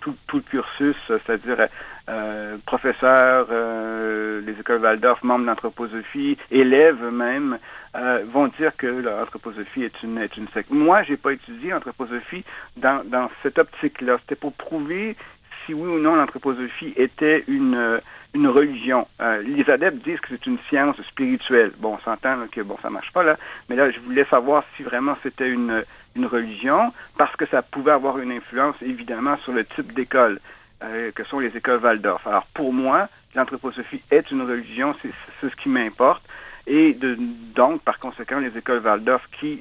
tout, 0.00 0.14
tout, 0.26 0.36
le 0.36 0.42
cursus, 0.42 0.96
c'est-à-dire 1.08 1.68
euh, 2.10 2.58
professeurs, 2.66 3.46
euh, 3.50 4.42
les 4.42 4.52
écoles 4.52 4.82
Waldorf, 4.82 5.22
membres 5.22 5.46
d'anthroposophie, 5.46 6.36
élèves 6.50 7.02
même, 7.10 7.58
vont 8.30 8.48
dire 8.58 8.76
que 8.76 8.86
l'anthroposophie 8.86 9.84
est 9.84 10.02
une, 10.02 10.18
est 10.18 10.36
une 10.36 10.48
secte. 10.48 10.70
Moi, 10.70 11.02
j'ai 11.04 11.16
pas 11.16 11.32
étudié 11.32 11.70
l'anthroposophie 11.70 12.44
dans, 12.76 13.02
dans 13.08 13.30
cette 13.42 13.58
optique-là. 13.58 14.18
C'était 14.20 14.34
pour 14.34 14.52
prouver 14.52 15.16
si 15.66 15.74
oui 15.74 15.88
ou 15.88 15.98
non 15.98 16.14
l'anthroposophie 16.14 16.94
était 16.96 17.44
une 17.48 18.00
une 18.36 18.46
religion. 18.48 19.08
Euh, 19.20 19.42
les 19.42 19.68
adeptes 19.70 20.04
disent 20.04 20.20
que 20.20 20.28
c'est 20.30 20.46
une 20.46 20.58
science 20.68 21.00
spirituelle. 21.02 21.72
Bon, 21.78 21.94
on 21.94 21.98
s'entend 22.00 22.46
que 22.52 22.60
bon, 22.60 22.76
ça 22.82 22.90
marche 22.90 23.12
pas 23.12 23.22
là, 23.22 23.36
mais 23.68 23.76
là, 23.76 23.90
je 23.90 23.98
voulais 24.00 24.26
savoir 24.26 24.64
si 24.76 24.82
vraiment 24.82 25.16
c'était 25.22 25.48
une, 25.48 25.84
une 26.14 26.26
religion, 26.26 26.92
parce 27.16 27.34
que 27.36 27.46
ça 27.46 27.62
pouvait 27.62 27.92
avoir 27.92 28.18
une 28.18 28.30
influence, 28.30 28.76
évidemment, 28.82 29.36
sur 29.38 29.52
le 29.52 29.64
type 29.64 29.92
d'école 29.94 30.38
euh, 30.84 31.10
que 31.12 31.24
sont 31.24 31.40
les 31.40 31.56
écoles 31.56 31.80
Waldorf. 31.82 32.26
Alors, 32.26 32.46
pour 32.54 32.72
moi, 32.72 33.08
l'anthroposophie 33.34 34.02
est 34.10 34.30
une 34.30 34.42
religion, 34.42 34.94
c'est 35.02 35.10
ce 35.40 35.56
qui 35.56 35.68
m'importe, 35.68 36.22
et 36.66 36.96
donc, 37.54 37.82
par 37.82 37.98
conséquent, 37.98 38.40
les 38.40 38.56
écoles 38.56 38.82
Waldorf 38.84 39.22
qui 39.40 39.60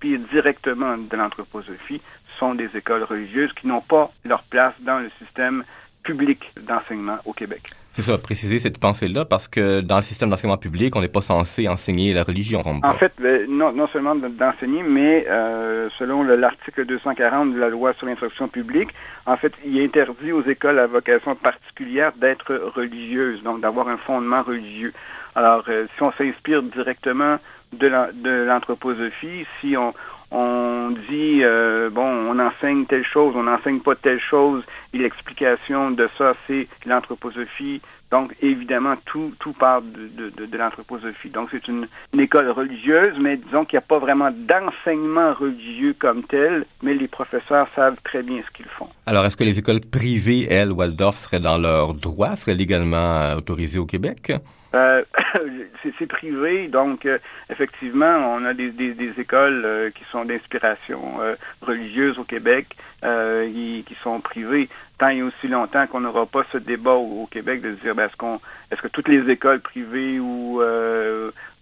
s'inspirent 0.00 0.20
directement 0.32 0.96
de 0.96 1.16
l'anthroposophie 1.16 2.00
sont 2.38 2.54
des 2.54 2.68
écoles 2.74 3.02
religieuses 3.02 3.52
qui 3.52 3.66
n'ont 3.66 3.82
pas 3.82 4.10
leur 4.24 4.42
place 4.44 4.74
dans 4.80 4.98
le 4.98 5.10
système 5.18 5.64
public 6.02 6.40
d'enseignement 6.66 7.18
au 7.26 7.34
Québec. 7.34 7.62
C'est 7.92 8.02
ça, 8.02 8.16
préciser 8.16 8.60
cette 8.60 8.78
pensée-là, 8.78 9.24
parce 9.24 9.48
que 9.48 9.80
dans 9.80 9.96
le 9.96 10.02
système 10.02 10.30
d'enseignement 10.30 10.56
public, 10.56 10.94
on 10.96 11.00
n'est 11.00 11.08
pas 11.08 11.20
censé 11.20 11.68
enseigner 11.68 12.14
la 12.14 12.22
religion. 12.22 12.62
En 12.64 12.94
fait, 12.94 13.12
ben, 13.20 13.46
non, 13.50 13.72
non 13.72 13.88
seulement 13.88 14.14
d'enseigner, 14.14 14.82
mais 14.82 15.26
euh, 15.28 15.90
selon 15.98 16.22
l'article 16.22 16.86
240 16.86 17.52
de 17.52 17.58
la 17.58 17.68
loi 17.68 17.92
sur 17.94 18.06
l'instruction 18.06 18.48
publique, 18.48 18.90
en 19.26 19.36
fait, 19.36 19.52
il 19.66 19.78
est 19.78 19.84
interdit 19.84 20.32
aux 20.32 20.44
écoles 20.44 20.78
à 20.78 20.86
vocation 20.86 21.34
particulière 21.34 22.12
d'être 22.16 22.54
religieuses, 22.74 23.42
donc 23.42 23.60
d'avoir 23.60 23.88
un 23.88 23.98
fondement 23.98 24.42
religieux. 24.42 24.94
Alors, 25.34 25.64
euh, 25.68 25.86
si 25.96 26.02
on 26.02 26.12
s'inspire 26.12 26.62
directement 26.62 27.38
de 27.72 28.44
l'anthroposophie, 28.46 29.46
si 29.60 29.76
on, 29.76 29.94
on 30.30 30.90
dit, 31.10 31.40
euh, 31.42 31.90
bon, 31.90 32.06
on 32.06 32.38
enseigne 32.38 32.86
telle 32.86 33.04
chose, 33.04 33.34
on 33.36 33.44
n'enseigne 33.44 33.80
pas 33.80 33.96
telle 33.96 34.20
chose, 34.20 34.62
et 34.92 34.98
l'explication 34.98 35.90
de 35.90 36.08
ça, 36.16 36.34
c'est 36.46 36.68
l'anthroposophie. 36.86 37.80
Donc, 38.12 38.34
évidemment, 38.42 38.96
tout, 39.04 39.32
tout 39.38 39.52
part 39.52 39.82
de, 39.82 40.30
de, 40.36 40.46
de 40.46 40.56
l'anthroposophie. 40.56 41.30
Donc, 41.30 41.48
c'est 41.52 41.68
une, 41.68 41.86
école 42.18 42.50
religieuse, 42.50 43.16
mais 43.20 43.36
disons 43.36 43.64
qu'il 43.64 43.76
n'y 43.76 43.84
a 43.84 43.86
pas 43.86 43.98
vraiment 43.98 44.30
d'enseignement 44.32 45.32
religieux 45.32 45.94
comme 45.96 46.24
tel, 46.24 46.64
mais 46.82 46.94
les 46.94 47.06
professeurs 47.06 47.68
savent 47.76 47.96
très 48.04 48.22
bien 48.22 48.42
ce 48.46 48.50
qu'ils 48.56 48.70
font. 48.70 48.88
Alors, 49.06 49.24
est-ce 49.26 49.36
que 49.36 49.44
les 49.44 49.60
écoles 49.60 49.80
privées, 49.80 50.46
elles, 50.50 50.72
Waldorf, 50.72 51.16
seraient 51.16 51.40
dans 51.40 51.58
leurs 51.58 51.94
droits, 51.94 52.34
seraient 52.34 52.54
légalement 52.54 52.96
euh, 52.96 53.36
autorisées 53.36 53.78
au 53.78 53.86
Québec? 53.86 54.32
Euh, 54.74 55.02
c'est 55.98 56.06
privé, 56.06 56.68
donc 56.68 57.04
euh, 57.04 57.18
effectivement, 57.50 58.34
on 58.36 58.44
a 58.44 58.54
des, 58.54 58.70
des, 58.70 59.12
écoles 59.18 59.62
euh, 59.64 59.90
qui 59.90 60.04
sont 60.12 60.24
d'inspiration 60.24 61.18
religieuse 61.60 62.18
au 62.18 62.24
Québec, 62.24 62.76
qui, 63.02 63.84
qui, 63.86 63.96
sont 64.02 64.20
privées. 64.20 64.68
Tant 64.98 65.08
et 65.08 65.22
aussi 65.22 65.48
longtemps 65.48 65.86
qu'on 65.86 66.00
n'aura 66.00 66.26
pas 66.26 66.44
ce 66.52 66.58
débat 66.58 66.94
au, 66.94 67.26
Québec 67.30 67.62
de 67.62 67.72
dire, 67.72 67.94
ben, 67.94 68.06
est-ce 68.06 68.16
qu'on, 68.16 68.40
est-ce 68.70 68.82
que 68.82 68.88
toutes 68.88 69.08
les 69.08 69.28
écoles 69.30 69.60
privées 69.60 70.20
ou 70.20 70.60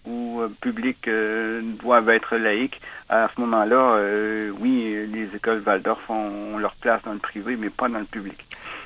ou 0.06 0.42
publiques 0.60 1.08
doivent 1.80 2.08
être 2.08 2.36
laïques, 2.36 2.80
à 3.08 3.28
ce 3.34 3.40
moment-là, 3.40 3.98
oui, 4.60 5.06
les 5.12 5.28
écoles 5.34 5.62
Waldorf 5.66 6.00
ont, 6.08 6.58
leur 6.58 6.74
place 6.76 7.02
dans 7.04 7.12
le 7.12 7.18
privé, 7.18 7.56
mais 7.56 7.70
pas 7.70 7.88
dans 7.88 7.98
le 7.98 8.04
public. 8.04 8.38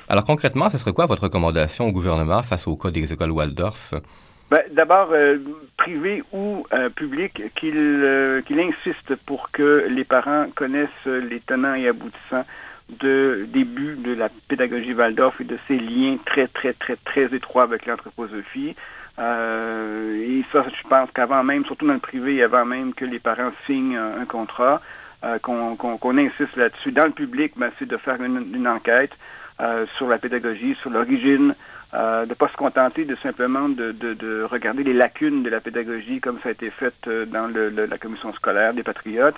Alors 0.09 0.25
concrètement, 0.25 0.69
ce 0.69 0.77
serait 0.77 0.93
quoi 0.93 1.05
votre 1.05 1.23
recommandation 1.23 1.87
au 1.87 1.91
gouvernement 1.91 2.43
face 2.43 2.67
au 2.67 2.75
cas 2.75 2.91
des 2.91 3.13
écoles 3.13 3.31
Waldorf? 3.31 3.93
Ben, 4.53 4.61
D'abord, 4.71 5.09
euh, 5.13 5.39
privé 5.77 6.23
ou 6.31 6.65
euh, 6.73 6.89
public, 6.89 7.41
euh, 7.63 8.41
qu'il 8.41 8.59
insiste 8.59 9.15
pour 9.25 9.49
que 9.51 9.87
les 9.89 10.03
parents 10.03 10.45
connaissent 10.55 10.89
les 11.05 11.39
tenants 11.39 11.73
et 11.73 11.87
aboutissants 11.87 12.45
de 12.99 13.47
début 13.51 13.95
de 13.95 14.13
la 14.13 14.29
pédagogie 14.47 14.93
Waldorf 14.93 15.41
et 15.41 15.45
de 15.45 15.57
ses 15.67 15.79
liens 15.79 16.17
très, 16.25 16.47
très, 16.47 16.73
très, 16.73 16.97
très 16.97 17.33
étroits 17.33 17.63
avec 17.63 17.85
l'anthroposophie. 17.85 18.75
Et 19.17 20.43
ça, 20.51 20.65
je 20.69 20.87
pense 20.87 21.09
qu'avant 21.11 21.43
même, 21.43 21.65
surtout 21.65 21.85
dans 21.85 21.93
le 21.93 21.99
privé, 21.99 22.41
avant 22.43 22.65
même 22.65 22.93
que 22.93 23.05
les 23.05 23.19
parents 23.19 23.51
signent 23.65 23.97
un, 23.97 24.25
contrat, 24.25 24.81
qu'on 25.41 26.17
insiste 26.17 26.55
là-dessus. 26.55 26.91
Dans 26.91 27.05
le 27.05 27.11
public, 27.11 27.53
ben, 27.55 27.71
c'est 27.77 27.87
de 27.87 27.97
faire 27.97 28.21
une 28.21 28.67
enquête 28.67 29.11
euh, 29.61 29.85
sur 29.97 30.07
la 30.07 30.17
pédagogie, 30.17 30.75
sur 30.81 30.89
l'origine, 30.89 31.53
euh, 31.93 32.25
de 32.25 32.29
ne 32.29 32.33
pas 32.33 32.47
se 32.47 32.57
contenter 32.57 33.05
de 33.05 33.15
simplement 33.21 33.69
de, 33.69 34.43
regarder 34.49 34.83
les 34.83 34.93
lacunes 34.93 35.43
de 35.43 35.49
la 35.51 35.61
pédagogie 35.61 36.19
comme 36.19 36.39
ça 36.41 36.49
a 36.49 36.53
été 36.53 36.71
fait 36.71 36.95
euh, 37.07 37.27
dans 37.27 37.47
la 37.53 37.97
commission 37.99 38.33
scolaire 38.33 38.73
des 38.73 38.81
Patriotes. 38.81 39.35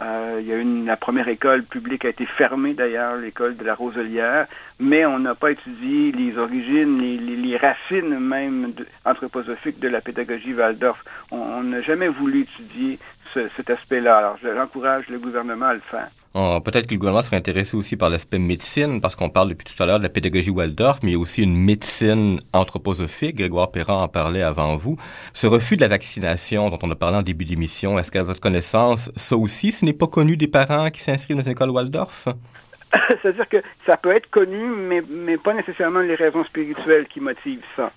Il 0.00 0.46
y 0.46 0.52
a 0.52 0.56
une, 0.56 0.86
la 0.86 0.96
première 0.96 1.28
école 1.28 1.62
publique 1.62 2.04
a 2.04 2.08
été 2.08 2.26
fermée 2.26 2.74
d'ailleurs, 2.74 3.16
l'école 3.16 3.56
de 3.56 3.64
la 3.64 3.74
Roselière, 3.74 4.46
mais 4.80 5.06
on 5.06 5.20
n'a 5.20 5.34
pas 5.34 5.52
étudié 5.52 6.10
les 6.12 6.36
origines, 6.36 6.98
les, 6.98 7.56
racines 7.56 8.18
même 8.18 8.72
anthroposophiques 9.04 9.78
de 9.78 9.88
la 9.88 10.00
pédagogie 10.00 10.52
Waldorf. 10.52 10.98
On 11.30 11.62
n'a 11.62 11.80
jamais 11.82 12.08
voulu 12.08 12.40
étudier 12.40 12.98
cet 13.32 13.70
aspect-là. 13.70 14.18
Alors 14.18 14.38
j'encourage 14.42 15.08
le 15.08 15.18
gouvernement 15.18 15.66
à 15.66 15.74
le 15.74 15.82
faire. 15.90 16.10
Peut-être 16.34 16.88
que 16.88 16.94
le 16.94 16.98
gouvernement 16.98 17.22
serait 17.22 17.36
intéressé 17.36 17.76
aussi 17.76 17.96
par 17.96 18.10
l'aspect 18.10 18.40
médecine, 18.40 19.00
parce 19.00 19.14
qu'on 19.14 19.30
parle 19.30 19.50
depuis 19.50 19.72
tout 19.72 19.80
à 19.80 19.86
l'heure 19.86 19.98
de 19.98 20.02
la 20.02 20.08
pédagogie 20.08 20.50
Waldorf, 20.50 20.98
mais 21.04 21.10
il 21.10 21.14
y 21.14 21.16
a 21.16 21.20
aussi 21.20 21.44
une 21.44 21.56
médecine 21.56 22.40
anthroposophique. 22.52 23.36
Grégoire 23.36 23.70
Perrin 23.70 24.02
en 24.02 24.08
parlait 24.08 24.42
avant 24.42 24.74
vous. 24.74 24.96
Ce 25.32 25.46
refus 25.46 25.76
de 25.76 25.82
la 25.82 25.86
vaccination 25.86 26.70
dont 26.70 26.78
on 26.82 26.90
a 26.90 26.96
parlé 26.96 27.18
en 27.18 27.22
début 27.22 27.44
d'émission, 27.44 28.00
est-ce 28.00 28.10
qu'à 28.10 28.24
votre 28.24 28.40
connaissance, 28.40 29.12
ça 29.14 29.36
aussi, 29.36 29.70
ce 29.70 29.84
n'est 29.84 29.92
pas 29.92 30.08
connu 30.08 30.36
des 30.36 30.48
parents 30.48 30.90
qui 30.90 31.02
s'inscrivent 31.02 31.36
dans 31.36 31.44
une 31.44 31.52
école 31.52 31.70
Waldorf? 31.70 32.26
C'est-à-dire 33.22 33.48
que 33.48 33.62
ça 33.86 33.96
peut 33.96 34.14
être 34.14 34.28
connu, 34.30 34.66
mais, 34.66 35.02
mais 35.08 35.36
pas 35.36 35.54
nécessairement 35.54 36.00
les 36.00 36.16
raisons 36.16 36.42
spirituelles 36.44 37.06
qui 37.06 37.20
motivent 37.20 37.62
ça. 37.76 37.92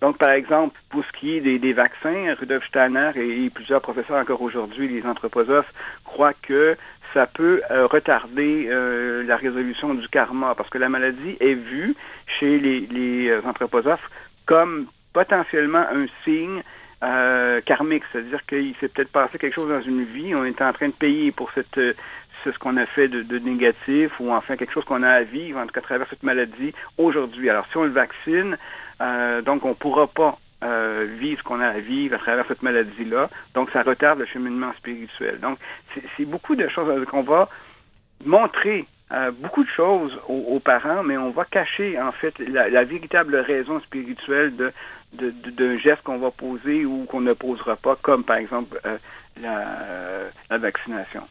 Donc, 0.00 0.16
par 0.16 0.30
exemple, 0.30 0.78
pour 0.88 1.04
ce 1.04 1.12
qui 1.18 1.36
est 1.36 1.40
des, 1.40 1.72
vaccins, 1.72 2.34
Rudolf 2.38 2.66
Steiner 2.66 3.10
et, 3.16 3.50
plusieurs 3.50 3.82
professeurs 3.82 4.16
encore 4.16 4.40
aujourd'hui, 4.40 4.88
les 4.88 5.06
anthroposophes, 5.06 5.72
croient 6.04 6.34
que 6.34 6.76
ça 7.12 7.26
peut 7.26 7.60
euh, 7.70 7.86
retarder 7.86 8.68
euh, 8.70 9.22
la 9.24 9.36
résolution 9.36 9.94
du 9.94 10.08
karma, 10.08 10.54
parce 10.54 10.70
que 10.70 10.78
la 10.78 10.88
maladie 10.88 11.36
est 11.40 11.54
vue 11.54 11.94
chez 12.26 12.58
les, 12.58 12.80
les 12.86 13.28
euh, 13.28 13.42
anthroposophes 13.44 14.08
comme 14.46 14.86
potentiellement 15.12 15.84
un 15.92 16.06
signe 16.24 16.62
karmique, 17.64 18.02
c'est-à-dire 18.12 18.44
qu'il 18.44 18.74
s'est 18.78 18.88
peut-être 18.88 19.10
passé 19.10 19.38
quelque 19.38 19.54
chose 19.54 19.70
dans 19.70 19.80
une 19.80 20.04
vie, 20.04 20.34
on 20.34 20.44
est 20.44 20.60
en 20.60 20.72
train 20.74 20.88
de 20.88 20.92
payer 20.92 21.32
pour 21.32 21.50
cette 21.52 21.80
ce 22.44 22.58
qu'on 22.58 22.76
a 22.76 22.84
fait 22.84 23.08
de, 23.08 23.22
de, 23.22 23.38
négatif 23.38 24.12
ou 24.20 24.32
enfin 24.32 24.56
quelque 24.56 24.72
chose 24.72 24.84
qu'on 24.84 25.02
a 25.02 25.08
à 25.08 25.22
vivre, 25.22 25.58
en 25.58 25.66
tout 25.66 25.72
cas 25.72 25.80
à 25.80 25.82
travers 25.82 26.06
cette 26.10 26.22
maladie 26.22 26.74
aujourd'hui. 26.98 27.48
Alors 27.48 27.66
si 27.70 27.76
on 27.78 27.84
le 27.84 27.90
vaccine, 27.90 28.58
euh, 29.00 29.42
donc, 29.42 29.64
on 29.64 29.70
ne 29.70 29.74
pourra 29.74 30.06
pas 30.06 30.38
euh, 30.62 31.06
vivre 31.18 31.40
ce 31.40 31.44
qu'on 31.44 31.60
a 31.60 31.68
à 31.68 31.80
vivre 31.80 32.16
à 32.16 32.18
travers 32.18 32.46
cette 32.46 32.62
maladie-là. 32.62 33.30
Donc, 33.54 33.70
ça 33.70 33.82
retarde 33.82 34.18
le 34.18 34.26
cheminement 34.26 34.72
spirituel. 34.74 35.40
Donc, 35.40 35.58
c'est 36.16 36.24
beaucoup 36.24 36.56
de 36.56 36.68
choses 36.68 37.04
qu'on 37.06 37.22
va 37.22 37.48
montrer 38.24 38.86
euh, 39.12 39.30
beaucoup 39.32 39.64
de 39.64 39.70
choses 39.70 40.16
aux, 40.28 40.60
parents, 40.60 41.02
mais 41.02 41.16
on 41.16 41.30
va 41.30 41.44
cacher, 41.44 42.00
en 42.00 42.12
fait, 42.12 42.38
la, 42.38 42.84
véritable 42.84 43.36
raison 43.36 43.80
spirituelle 43.80 44.52
d'un 45.12 45.78
geste 45.78 46.02
qu'on 46.02 46.18
va 46.18 46.30
poser 46.30 46.84
ou 46.84 47.06
qu'on 47.06 47.20
ne 47.20 47.32
posera 47.32 47.76
pas, 47.76 47.96
comme 47.96 48.22
par 48.22 48.36
exemple 48.36 48.80
la 49.40 50.58
vaccination. 50.58 51.22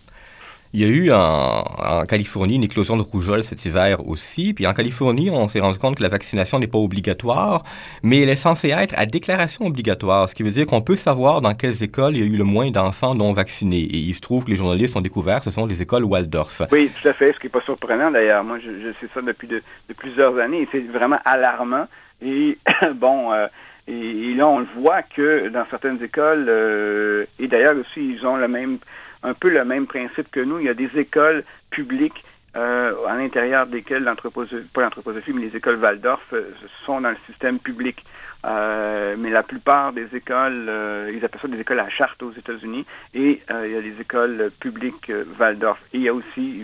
Il 0.72 0.82
y 0.82 0.86
a 0.86 0.88
eu 0.88 1.12
en, 1.12 2.04
Californie 2.08 2.56
une 2.56 2.64
éclosion 2.64 2.96
de 2.96 3.02
rougeole 3.02 3.44
cet 3.44 3.66
hiver 3.66 4.08
aussi. 4.08 4.54
Puis 4.54 4.68
en 4.68 4.74
Californie, 4.74 5.32
on 5.32 5.48
s'est 5.48 5.62
rendu 5.62 5.80
compte 5.80 5.98
que 5.98 6.04
la 6.04 6.10
vaccination 6.10 6.60
n'est 6.60 6.68
pas 6.68 6.78
obligatoire, 6.78 7.64
mais 8.04 8.22
elle 8.22 8.30
est 8.30 8.36
censée 8.36 8.70
être 8.70 8.94
à 8.96 9.08
déclaration 9.08 9.66
obligatoire, 9.66 10.30
ce 10.30 10.36
qui 10.36 10.44
veut 10.44 10.52
dire 10.52 10.68
qu'on 10.68 10.82
peut 10.82 10.96
savoir 10.96 11.42
dans 11.42 11.56
quelles 11.56 11.82
écoles 11.82 12.16
il 12.16 12.20
y 12.20 12.24
a 12.24 12.32
eu 12.32 12.38
le 12.38 12.44
moins 12.44 12.70
d'enfants 12.70 13.16
non 13.16 13.34
vaccinés. 13.34 13.82
Et 13.82 13.98
il 13.98 14.14
se 14.14 14.22
trouve 14.22 14.46
que 14.46 14.52
les 14.52 14.58
journalistes 14.58 14.96
ont 14.96 15.02
découvert 15.02 15.40
que 15.40 15.46
ce 15.46 15.52
sont 15.52 15.66
les 15.66 15.82
écoles 15.82 16.04
Waldorf. 16.04 16.62
Oui, 16.72 16.92
tout 17.02 17.08
à 17.08 17.14
fait, 17.14 17.34
ce 17.34 17.40
qui 17.40 17.48
n'est 17.48 17.52
pas 17.52 17.62
surprenant 17.62 18.12
d'ailleurs. 18.12 18.44
Moi, 18.44 18.60
je, 18.60 18.92
sais 19.02 19.08
ça 19.12 19.22
depuis 19.22 19.48
de, 19.48 19.64
plusieurs 19.98 20.38
années 20.38 20.62
et 20.62 20.68
c'est 20.72 20.82
vraiment 20.82 21.20
alarmant. 21.26 21.88
Et 22.22 22.60
bon... 22.96 23.34
Euh, 23.34 23.48
et, 23.92 24.36
là, 24.36 24.48
on 24.48 24.60
le 24.60 24.68
voit 24.78 25.02
que 25.02 25.50
dans 25.50 25.66
certaines 25.72 26.04
écoles, 26.04 26.46
euh, 26.48 27.26
et 27.40 27.48
d'ailleurs 27.48 27.76
aussi, 27.76 28.08
ils 28.08 28.24
ont 28.24 28.36
le 28.36 28.48
même 28.48 28.78
un 29.24 29.34
peu 29.34 29.50
le 29.50 29.66
même 29.66 29.88
principe 29.88 30.32
que 30.32 30.40
nous. 30.40 30.60
Il 30.60 30.66
y 30.66 30.70
a 30.70 30.74
des 30.74 30.90
écoles 30.98 31.44
publiques 31.70 32.24
euh, 32.56 33.06
à 33.06 33.16
l'intérieur 33.16 33.68
desquelles 33.68 34.04
l'anthroposophie, 34.04 34.68
pas 34.74 34.82
l'anthroposophie, 34.82 35.34
mais 35.34 35.44
les 35.44 35.56
écoles 35.56 35.78
Waldorf 35.78 36.24
euh, 36.34 36.50
sont 36.84 37.00
dans 37.00 37.12
le 37.12 37.18
système 37.28 37.60
public. 37.60 38.04
Euh, 38.46 39.16
mais 39.20 39.30
la 39.30 39.44
plupart 39.44 39.94
des 39.94 40.08
écoles, 40.16 40.72
ils 41.14 41.24
appellent 41.24 41.42
ça 41.42 41.48
des 41.48 41.60
écoles 41.60 41.80
à 41.80 41.90
charte 41.90 42.24
aux 42.24 42.32
États-Unis, 42.32 42.86
et 43.14 43.42
il 43.50 43.72
y 43.72 43.76
a 43.76 43.82
des 43.82 44.00
écoles 44.00 44.50
publiques 44.60 45.12
Waldorf. 45.38 45.78
Et 45.94 45.98
il 45.98 46.04
y 46.04 46.10
a 46.10 46.14
aussi 46.14 46.64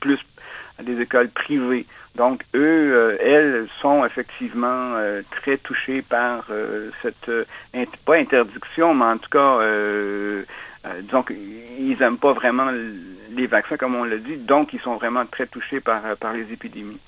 plus 0.00 0.20
des 0.80 1.00
écoles 1.00 1.28
privées. 1.30 1.84
Donc, 2.14 2.44
eux, 2.54 3.18
elles 3.20 3.66
sont 3.82 4.04
effectivement 4.04 4.94
très 5.32 5.56
touchées 5.56 6.02
par 6.02 6.46
cette, 7.02 7.30
pas 8.04 8.14
interdiction, 8.14 8.94
mais 8.94 9.04
en 9.04 9.18
tout 9.18 9.30
cas, 9.30 9.58
euh, 10.86 11.02
disons 11.02 11.22
qu'ils 11.22 11.96
n'aiment 11.98 12.18
pas 12.18 12.32
vraiment 12.32 12.70
les 13.30 13.46
vaccins, 13.46 13.76
comme 13.76 13.96
on 13.96 14.04
l'a 14.04 14.18
dit, 14.18 14.36
donc 14.36 14.72
ils 14.72 14.80
sont 14.80 14.96
vraiment 14.96 15.26
très 15.26 15.46
touchés 15.46 15.80
par, 15.80 16.04
euh, 16.06 16.14
par 16.14 16.32
les 16.32 16.52
épidémies. 16.52 17.00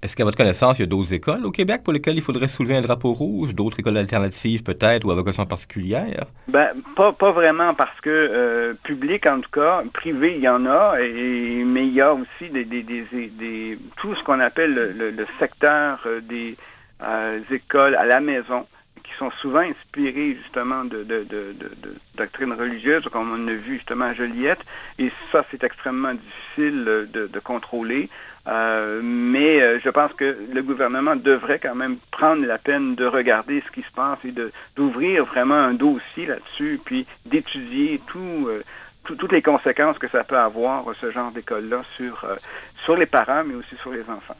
Est-ce 0.00 0.14
qu'à 0.14 0.22
votre 0.22 0.36
connaissance, 0.36 0.78
il 0.78 0.82
y 0.82 0.84
a 0.84 0.86
d'autres 0.86 1.12
écoles 1.12 1.44
au 1.44 1.50
Québec 1.50 1.82
pour 1.82 1.92
lesquelles 1.92 2.16
il 2.16 2.22
faudrait 2.22 2.46
soulever 2.46 2.76
un 2.76 2.82
drapeau 2.82 3.12
rouge, 3.12 3.52
d'autres 3.52 3.80
écoles 3.80 3.96
alternatives 3.96 4.62
peut-être 4.62 5.04
ou 5.04 5.10
à 5.10 5.14
vocation 5.16 5.44
particulière? 5.44 6.24
Ben, 6.46 6.68
pas, 6.94 7.12
pas 7.12 7.32
vraiment 7.32 7.74
parce 7.74 8.00
que 8.00 8.08
euh, 8.08 8.74
public 8.84 9.26
en 9.26 9.40
tout 9.40 9.50
cas, 9.50 9.82
privé 9.92 10.36
il 10.36 10.42
y 10.42 10.48
en 10.48 10.66
a, 10.66 11.00
et, 11.00 11.64
mais 11.64 11.84
il 11.88 11.94
y 11.94 12.00
a 12.00 12.14
aussi 12.14 12.48
des, 12.52 12.64
des, 12.64 12.84
des, 12.84 13.78
tout 13.96 14.14
ce 14.14 14.22
qu'on 14.22 14.38
appelle 14.38 14.72
le, 14.74 15.26
secteur 15.40 16.06
des 16.22 16.56
écoles 17.50 17.96
à 17.96 18.04
la 18.04 18.20
maison 18.20 18.66
qui 19.08 19.14
sont 19.18 19.30
souvent 19.40 19.60
inspirés 19.60 20.36
justement 20.42 20.84
de, 20.84 21.02
de, 21.02 21.24
de, 21.24 21.54
de, 21.58 21.94
doctrines 22.16 22.52
religieuses, 22.52 23.04
comme 23.10 23.32
on 23.32 23.48
a 23.48 23.52
vu 23.52 23.76
justement 23.76 24.06
à 24.06 24.14
Joliette, 24.14 24.60
et 24.98 25.10
ça 25.32 25.44
c'est 25.50 25.64
extrêmement 25.64 26.14
difficile 26.14 26.84
de, 27.12 27.40
contrôler. 27.40 28.10
Euh, 28.46 29.00
mais 29.02 29.60
euh, 29.60 29.78
je 29.82 29.88
pense 29.90 30.12
que 30.14 30.36
le 30.52 30.62
gouvernement 30.62 31.16
devrait 31.16 31.58
quand 31.58 31.74
même 31.74 31.98
prendre 32.10 32.44
la 32.44 32.58
peine 32.58 32.94
de 32.94 33.04
regarder 33.04 33.62
ce 33.66 33.72
qui 33.72 33.82
se 33.82 33.92
passe 33.94 34.18
et 34.24 34.34
d'ouvrir 34.76 35.24
vraiment 35.24 35.54
un 35.54 35.74
dossier 35.74 36.26
là-dessus, 36.26 36.80
puis 36.84 37.06
d'étudier 37.26 38.00
tout, 38.06 38.48
euh, 38.48 38.62
toutes 39.04 39.32
les 39.32 39.42
conséquences 39.42 39.98
que 39.98 40.08
ça 40.08 40.24
peut 40.24 40.38
avoir, 40.38 40.84
ce 41.00 41.10
genre 41.10 41.30
d'école-là, 41.30 41.82
sur, 41.96 42.26
sur 42.84 42.96
les 42.96 43.06
parents, 43.06 43.44
mais 43.44 43.54
aussi 43.54 43.76
sur 43.82 43.92
les 43.92 44.02
enfants. 44.02 44.36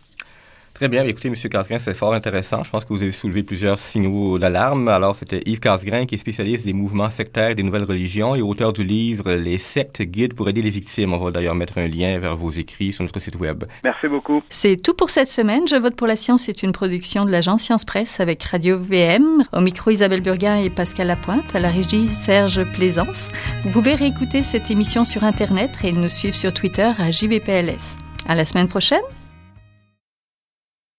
Très 0.78 0.86
bien. 0.86 1.04
Écoutez, 1.06 1.26
M. 1.26 1.34
Casgrain, 1.34 1.80
c'est 1.80 1.92
fort 1.92 2.14
intéressant. 2.14 2.62
Je 2.62 2.70
pense 2.70 2.84
que 2.84 2.92
vous 2.92 3.02
avez 3.02 3.10
soulevé 3.10 3.42
plusieurs 3.42 3.80
signaux 3.80 4.38
d'alarme. 4.38 4.86
Alors, 4.86 5.16
c'était 5.16 5.42
Yves 5.44 5.58
Casgrain, 5.58 6.06
qui 6.06 6.14
est 6.14 6.18
spécialiste 6.18 6.64
des 6.64 6.72
mouvements 6.72 7.10
sectaires 7.10 7.56
des 7.56 7.64
nouvelles 7.64 7.82
religions 7.82 8.36
et 8.36 8.42
auteur 8.42 8.72
du 8.72 8.84
livre 8.84 9.32
Les 9.32 9.58
sectes 9.58 10.02
guides 10.02 10.34
pour 10.34 10.48
aider 10.48 10.62
les 10.62 10.70
victimes. 10.70 11.14
On 11.14 11.18
va 11.18 11.32
d'ailleurs 11.32 11.56
mettre 11.56 11.78
un 11.78 11.88
lien 11.88 12.16
vers 12.20 12.36
vos 12.36 12.50
écrits 12.50 12.92
sur 12.92 13.02
notre 13.02 13.18
site 13.18 13.34
web. 13.34 13.64
Merci 13.82 14.06
beaucoup. 14.06 14.40
C'est 14.50 14.80
tout 14.80 14.94
pour 14.94 15.10
cette 15.10 15.26
semaine. 15.26 15.66
Je 15.66 15.74
vote 15.74 15.96
pour 15.96 16.06
la 16.06 16.14
science 16.14 16.44
C'est 16.44 16.62
une 16.62 16.70
production 16.70 17.24
de 17.24 17.32
l'agence 17.32 17.64
Science 17.64 17.84
Presse 17.84 18.20
avec 18.20 18.40
Radio 18.44 18.78
VM. 18.78 19.42
Au 19.52 19.60
micro, 19.60 19.90
Isabelle 19.90 20.22
Burguin 20.22 20.58
et 20.58 20.70
Pascal 20.70 21.08
Lapointe. 21.08 21.56
À 21.56 21.58
la 21.58 21.70
régie, 21.70 22.06
Serge 22.12 22.62
Plaisance. 22.72 23.30
Vous 23.64 23.70
pouvez 23.70 23.96
réécouter 23.96 24.44
cette 24.44 24.70
émission 24.70 25.04
sur 25.04 25.24
Internet 25.24 25.72
et 25.82 25.90
nous 25.90 26.08
suivre 26.08 26.36
sur 26.36 26.54
Twitter 26.54 26.88
à 27.00 27.10
JBPLS. 27.10 27.98
À 28.28 28.36
la 28.36 28.44
semaine 28.44 28.68
prochaine. 28.68 29.02